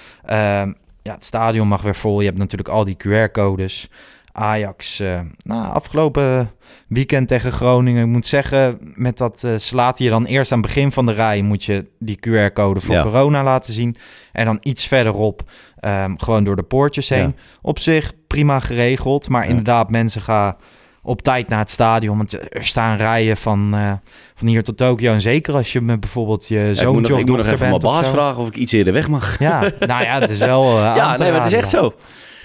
[0.61, 0.73] Ja.
[1.01, 2.19] ja, het stadion mag weer vol.
[2.19, 3.89] Je hebt natuurlijk al die QR-codes.
[4.35, 6.51] Ajax, eh, nou, afgelopen
[6.87, 8.03] weekend tegen Groningen.
[8.03, 11.11] Ik moet zeggen, met dat eh slaat je dan eerst aan het begin van de
[11.13, 11.41] rij...
[11.41, 13.01] moet je die QR-code voor Ja.
[13.01, 13.95] corona laten zien.
[14.31, 15.41] En dan iets verderop
[15.79, 17.27] ehm, gewoon door de poortjes heen.
[17.27, 17.33] Ja.
[17.61, 19.29] Op zich prima geregeld.
[19.29, 19.49] Maar Ja.
[19.49, 20.55] inderdaad, mensen gaan
[21.01, 22.17] op tijd naar het stadion.
[22.17, 23.91] Want er staan rijen van, eh,
[24.35, 25.13] van hier tot Tokio.
[25.13, 27.69] En zeker als je met bijvoorbeeld je Ja, ik moet nog, ik moet nog even
[27.69, 29.39] mijn baas vragen of ik iets eerder weg mag.
[29.39, 31.93] Ja, nou ja, het is wel Ja, nee, maar het is echt zo.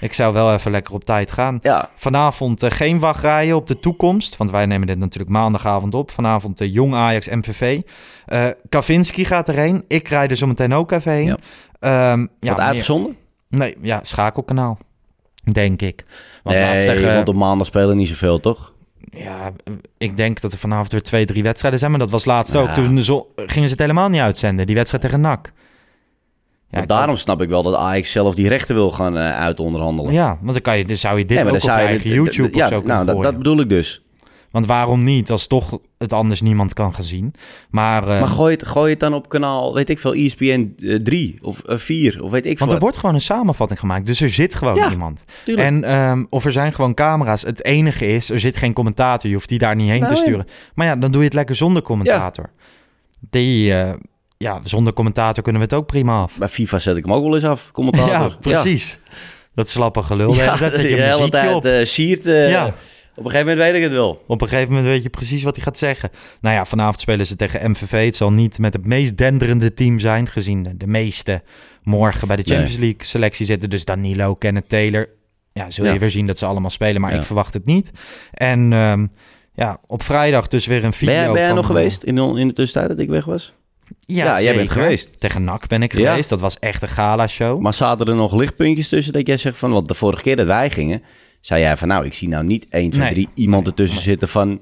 [0.01, 1.59] Ik zou wel even lekker op tijd gaan.
[1.61, 4.37] Ja, Vanavond eh, geen wachtrijen op de toekomst.
[4.37, 6.11] Want wij nemen dit natuurlijk maandagavond op.
[6.11, 7.81] Vanavond eh, Jong Ajax MVV.
[8.25, 9.83] Eh Kavinski gaat erheen.
[9.87, 11.25] Ik rijd er zometeen ook even heen.
[11.25, 11.37] Ja.
[11.79, 13.15] Ehm, ja, wat meer- uitgezonden?
[13.49, 14.77] Nee, ja, schakelkanaal.
[15.51, 16.05] Denk ik.
[16.43, 18.73] Want nee, laatst tegen, want op maandag spelen niet zoveel, toch?
[19.11, 19.51] Ja,
[19.97, 21.91] ik denk dat er vanavond weer twee, drie wedstrijden zijn.
[21.91, 22.67] Maar dat was laatst ook.
[22.69, 24.65] Toen de zo- gingen ze het helemaal niet uitzenden.
[24.65, 25.51] Die wedstrijd tegen NAC.
[26.71, 30.13] Ja, daarom snap ik wel dat Ajax zelf die rechten wil gaan eh uitonderhandelen.
[30.13, 32.49] Ja, want dan, kan je, dan zou je dit Nee, ook op je eigen YouTube
[32.49, 34.03] of ja, zo kunnen nou, dat, bedoel ik dus.
[34.51, 37.33] Want waarom niet, als toch het anders niemand kan gaan zien.
[37.69, 41.35] Maar, eh, Maar gooi het, gooi het dan op kanaal, weet ik veel, ESPN 3
[41.41, 42.65] of 4 of weet ik veel.
[42.67, 44.05] want er wordt gewoon een samenvatting gemaakt.
[44.05, 45.23] Dus er zit gewoon Ja, iemand.
[45.45, 45.67] Tuurlijk.
[45.67, 47.41] En ehm, of er zijn gewoon camera's.
[47.41, 49.29] Het enige is, er zit geen commentator.
[49.29, 50.25] Je hoeft die daar niet heen Nou, te ja.
[50.25, 50.45] sturen.
[50.73, 52.49] Maar ja, dan doe je het lekker zonder commentator.
[53.29, 53.93] Die, eh,
[54.43, 56.37] ja, zonder commentator kunnen we het ook prima af.
[56.37, 58.29] Bij FIFA zet ik hem ook wel eens af, commentator.
[58.29, 58.99] Ja, precies.
[59.53, 60.33] Dat slappe gelul.
[60.33, 61.65] Ja, dat zet je de hele tijd op.
[61.65, 62.25] eh, siert.
[62.25, 62.65] eh, Ja.
[63.15, 64.23] Op een gegeven moment weet ik het wel.
[64.27, 66.09] Op een gegeven moment weet je precies wat hij gaat zeggen.
[66.41, 68.05] Nou ja, vanavond spelen ze tegen MVV.
[68.05, 71.41] Het zal niet met het meest denderende team zijn, gezien de, meeste
[71.83, 72.55] morgen bij de Nee.
[72.57, 73.69] Champions League selectie zitten.
[73.69, 75.09] Dus Danilo, Kenneth Taylor.
[75.51, 75.99] Ja, zul je Ja.
[75.99, 77.17] weer zien dat ze allemaal spelen, maar Ja.
[77.17, 77.91] ik verwacht het niet.
[78.31, 79.07] En ehm,
[79.53, 82.21] ja, op vrijdag dus weer een video Ben jij, ben jij nog geweest in de,
[82.21, 83.53] in de tussentijd dat ik weg was?
[83.99, 85.19] Ja, Ja, jij bent geweest.
[85.19, 86.09] Tegen NAC ben ik Ja.
[86.09, 86.29] geweest.
[86.29, 87.59] Dat was echt een gala-show.
[87.59, 89.71] Maar zaten er nog lichtpuntjes tussen dat jij zegt van...
[89.71, 91.03] Want de vorige keer dat wij gingen,
[91.41, 91.87] zei jij van...
[91.87, 93.13] Nou, ik zie nou niet 1, 2, Nee.
[93.13, 93.71] 3 iemand Nee.
[93.73, 94.61] ertussen zitten van...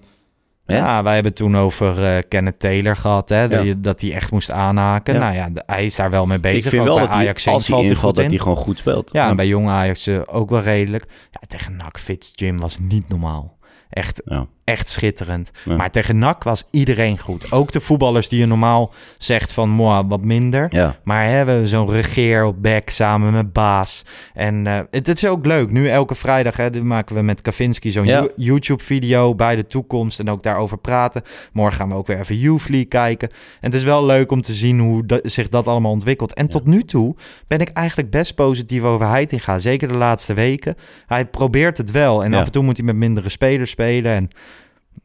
[0.66, 0.78] Hè?
[0.78, 3.66] Ja, wij hebben toen over eh Kenneth Taylor gehad, hè, dat, Ja.
[3.66, 5.14] je- dat hij echt moest aanhaken.
[5.14, 5.20] Ja.
[5.20, 6.64] Nou ja, de- hij is daar wel mee bezig.
[6.64, 8.30] ik vind Ook wel bij dat Ajax als hij valt hij invalt, goed dat in.
[8.30, 9.10] hij gewoon goed speelt.
[9.14, 11.06] Ja, en bij jong Ajax eh, ook wel redelijk.
[11.32, 13.57] Ja, tegen NAC Fitz Jim was niet normaal.
[13.90, 14.46] Echt, Ja.
[14.64, 15.52] echt schitterend.
[15.66, 15.76] Ja.
[15.76, 17.52] Maar tegen NAC was iedereen goed.
[17.52, 20.68] Ook de voetballers die je normaal zegt van moi, wat minder.
[20.70, 20.98] Ja.
[21.04, 24.04] Maar hebben zo'n regeer op back samen met Baas.
[24.34, 25.72] En eh, het, het is ook leuk.
[25.72, 30.20] Nu elke vrijdag hè, maken we met Kavinski zo'n YouTube-video bij de toekomst.
[30.20, 31.22] En ook daarover praten.
[31.54, 33.30] Morgen gaan we ook weer even Youth League kijken.
[33.30, 36.34] En het is wel leuk om te zien hoe zich dat allemaal ontwikkelt.
[36.34, 37.16] En tot nu toe
[37.48, 39.58] ben ik eigenlijk best positief over Heitinga.
[39.60, 40.76] Zeker de laatste weken.
[41.06, 42.24] Hij probeert het wel.
[42.24, 44.12] En af en toe moet hij met mindere spelers spelen.
[44.16, 44.28] En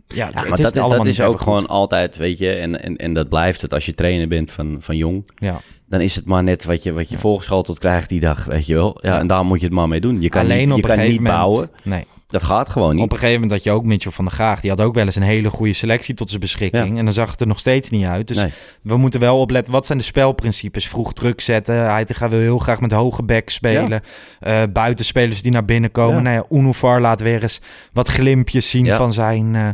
[0.06, 2.52] ja, Ja, het maar is dat is, allemaal dat is ook gewoon altijd, weet je,
[2.52, 5.30] en, en, en dat blijft het als je trainer bent van, van jong.
[5.34, 5.60] Ja.
[5.88, 8.74] Dan is het maar net wat je, wat je voorgeschoteld krijgt die dag, weet je
[8.74, 8.98] wel.
[9.02, 10.20] Ja, en daar moet je het maar mee doen.
[10.20, 11.38] Je kan Alleen niet, op je een kan gegeven niet moment.
[11.50, 11.70] bouwen.
[11.82, 12.06] Nee.
[12.32, 13.04] Dat gaat gewoon niet.
[13.04, 15.04] Op een gegeven moment dat je ook Mitchell van der Graag, die had ook wel
[15.04, 16.92] eens een hele goede selectie tot zijn beschikking.
[16.92, 16.96] Ja.
[16.98, 18.28] En dan zag het er nog steeds niet uit.
[18.28, 18.50] Dus Nee.
[18.82, 19.72] we moeten wel opletten.
[19.72, 20.88] Wat zijn de spelprincipes?
[20.88, 21.74] Vroeg druk zetten.
[21.74, 24.00] Heitinga wil heel graag met hoge back spelen.
[24.40, 26.24] Eh, buitenspelers die naar binnen komen.
[26.24, 26.44] Ja.
[26.50, 27.60] Nou ja, laat weer eens
[27.92, 28.96] wat glimpjes zien Ja.
[28.96, 29.68] van zijn, eh,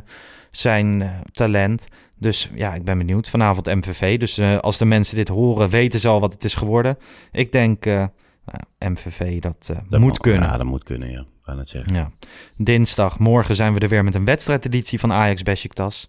[0.50, 1.86] zijn eh, talent.
[2.16, 3.28] Dus ja, ik ben benieuwd.
[3.28, 4.18] Vanavond MVV.
[4.18, 6.98] Dus als de mensen dit horen, weten ze al wat het is geworden.
[7.32, 10.48] Ik denk nou, MVV dat, Dat moet mag- kunnen.
[10.48, 11.24] Ja, dat moet kunnen, ja.
[11.56, 11.94] Het zeggen.
[11.94, 12.10] Ja.
[12.56, 16.08] Dinsdag, morgen zijn we er weer met een wedstrijdeditie van Ajax Besiktas.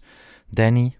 [0.50, 0.96] Danny,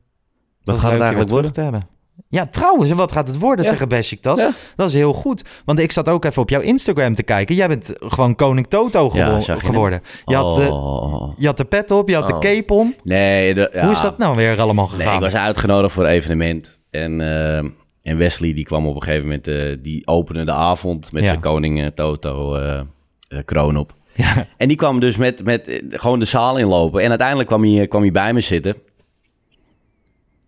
[0.65, 1.53] Wat gaat het eigenlijk worden?
[1.53, 1.89] te hebben.
[2.29, 3.71] Ja, trouwens, wat gaat het worden Ja.
[3.71, 4.41] tegen Besiktas?
[4.41, 4.51] Ja.
[4.77, 5.45] Dat is heel goed.
[5.65, 7.55] Want ik zat ook even op jouw Instagram te kijken.
[7.55, 10.03] Jij bent gewoon koning Toto gewo- je geworden.
[10.25, 11.33] Je had, de, Oh.
[11.37, 12.41] je had de pet op, je had Oh.
[12.41, 12.95] de cape om.
[13.05, 13.83] Nee, de- ja.
[13.83, 15.15] Hoe is dat nou weer allemaal Nee, gegaan?
[15.15, 16.79] ik was uitgenodigd voor een evenement.
[16.91, 17.57] En, eh,
[18.03, 21.29] en Wesley die kwam op een gegeven moment, eh, die opende de avond met Ja.
[21.29, 22.81] zijn koning eh, Toto eh,
[23.29, 23.93] eh, kroon op.
[24.21, 24.47] Ja.
[24.57, 27.03] En die kwam dus met, met eh, gewoon de zaal inlopen.
[27.03, 28.75] En uiteindelijk kwam hij, kwam hij bij me zitten.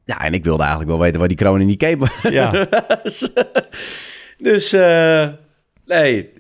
[0.05, 2.67] Ja, en ik wilde eigenlijk wel weten waar die kroon in die cape Ja.
[3.03, 3.31] was.
[4.39, 5.29] dus, eh,
[5.87, 6.31] nee.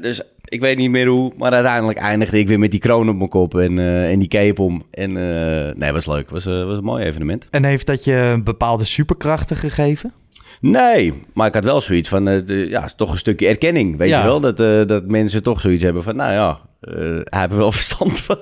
[0.00, 1.32] Dus ik weet niet meer hoe.
[1.36, 4.28] Maar uiteindelijk eindigde ik weer met die kroon op mijn kop en, eh, en die
[4.28, 4.82] cape om.
[4.90, 6.30] En eh, nee, was leuk.
[6.30, 7.48] Was, eh, was een mooi evenement.
[7.50, 10.12] En heeft dat je bepaalde superkrachten gegeven?
[10.60, 13.96] Nee, maar ik had wel zoiets van, eh, de, ja, toch een stukje erkenning.
[13.96, 14.18] Weet Ja.
[14.18, 17.52] je wel, dat, eh, dat mensen toch zoiets hebben van, nou ja, eh, hij heeft
[17.52, 18.38] er wel verstand van.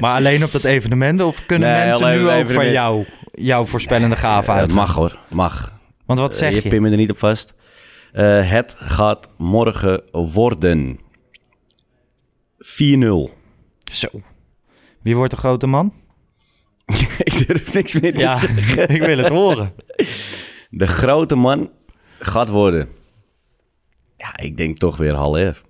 [0.00, 1.20] Maar alleen op dat evenement?
[1.20, 4.68] Of kunnen Nee, mensen nu ook van jou, jouw voorspellende gaven Ja, uit?
[4.68, 5.72] dat mag hoor, mag.
[6.06, 6.68] Want wat zeg je je?
[6.68, 7.54] pin me er niet op vast.
[8.12, 10.98] Het gaat morgen worden
[12.58, 13.30] 4-0.
[13.92, 14.08] Zo.
[15.02, 15.92] Wie wordt de grote man?
[17.18, 18.88] ik durf niks meer te Ja, zeggen.
[18.94, 19.72] ik wil het horen.
[20.74, 21.70] De grote man
[22.18, 22.88] gaat worden.
[24.16, 25.62] Ja, ik denk toch weer Haller.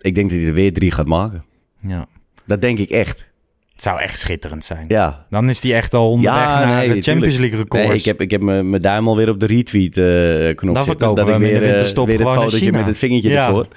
[0.00, 1.44] Ik denk dat hij er weer drie gaat maken.
[1.80, 2.06] Ja.
[2.46, 3.30] Dat denk ik echt.
[3.72, 4.84] Het zou echt schitterend zijn.
[4.88, 7.36] Ja, Dan is die echt al onderweg naar de Champions.
[7.38, 7.86] League records.
[7.86, 11.24] Nee, ik heb, ik heb mijn duim alweer op de retweet eh knop Dan verkopen
[11.24, 12.76] dat we ik hem in de weer, eh, winterstop weer het fotootje China.
[12.78, 13.46] met het vingertje Ja.
[13.46, 13.68] ervoor.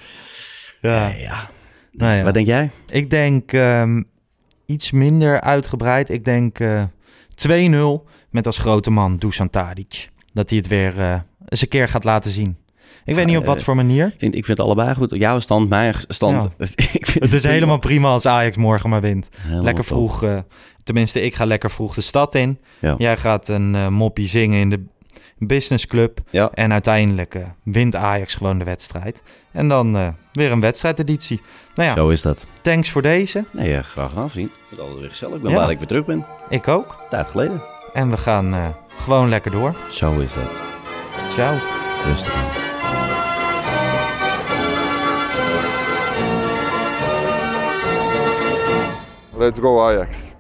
[0.82, 1.07] ja.
[1.07, 1.49] Nee, ja.
[1.91, 2.24] Nou ja.
[2.24, 2.70] Wat denk jij?
[2.89, 4.01] Ik denk ehm,
[4.66, 6.09] iets minder uitgebreid.
[6.09, 6.84] Ik denk eh
[7.36, 10.09] 2-0 met als grote man Dusan Tadic.
[10.34, 12.58] Dat hij het weer eh, eens een keer gaat laten zien.
[13.06, 14.06] Ik weet niet op wat eh, voor manier.
[14.06, 15.10] Ik vind, ik vind het allebei goed.
[15.16, 16.52] Jouw stand, mijn stand.
[17.00, 17.54] ik vind Het is prima.
[17.54, 19.30] helemaal prima als Ajax morgen maar wint.
[19.38, 20.24] Helemaal lekker vroeg.
[20.24, 20.40] eh,
[20.84, 22.60] tenminste, ik ga lekker vroeg de stad in.
[22.80, 22.96] Ja.
[22.98, 24.84] Jij gaat een eh, moppie zingen in de
[25.38, 26.20] business club.
[26.30, 26.50] Ja.
[26.54, 29.22] En uiteindelijk wint Ajax gewoon de wedstrijd.
[29.52, 31.42] En dan weer een wedstrijdeditie.
[31.76, 32.48] Nou ja, Zo is dat.
[32.62, 33.46] thanks voor deze.
[33.52, 34.50] Nee, ja, graag gedaan, vriend.
[34.50, 35.36] Ik vind het altijd weer gezellig.
[35.36, 36.26] Ik ben blij dat ik weer terug ben.
[36.50, 36.98] Ik ook.
[37.10, 37.62] Tijd geleden.
[37.94, 38.68] En we gaan eh,
[38.98, 39.76] gewoon lekker door.
[39.89, 40.52] Zo is dat.
[41.32, 41.56] Ciao.
[42.06, 42.60] Rustig aan.
[49.38, 50.32] Let's go Ajax.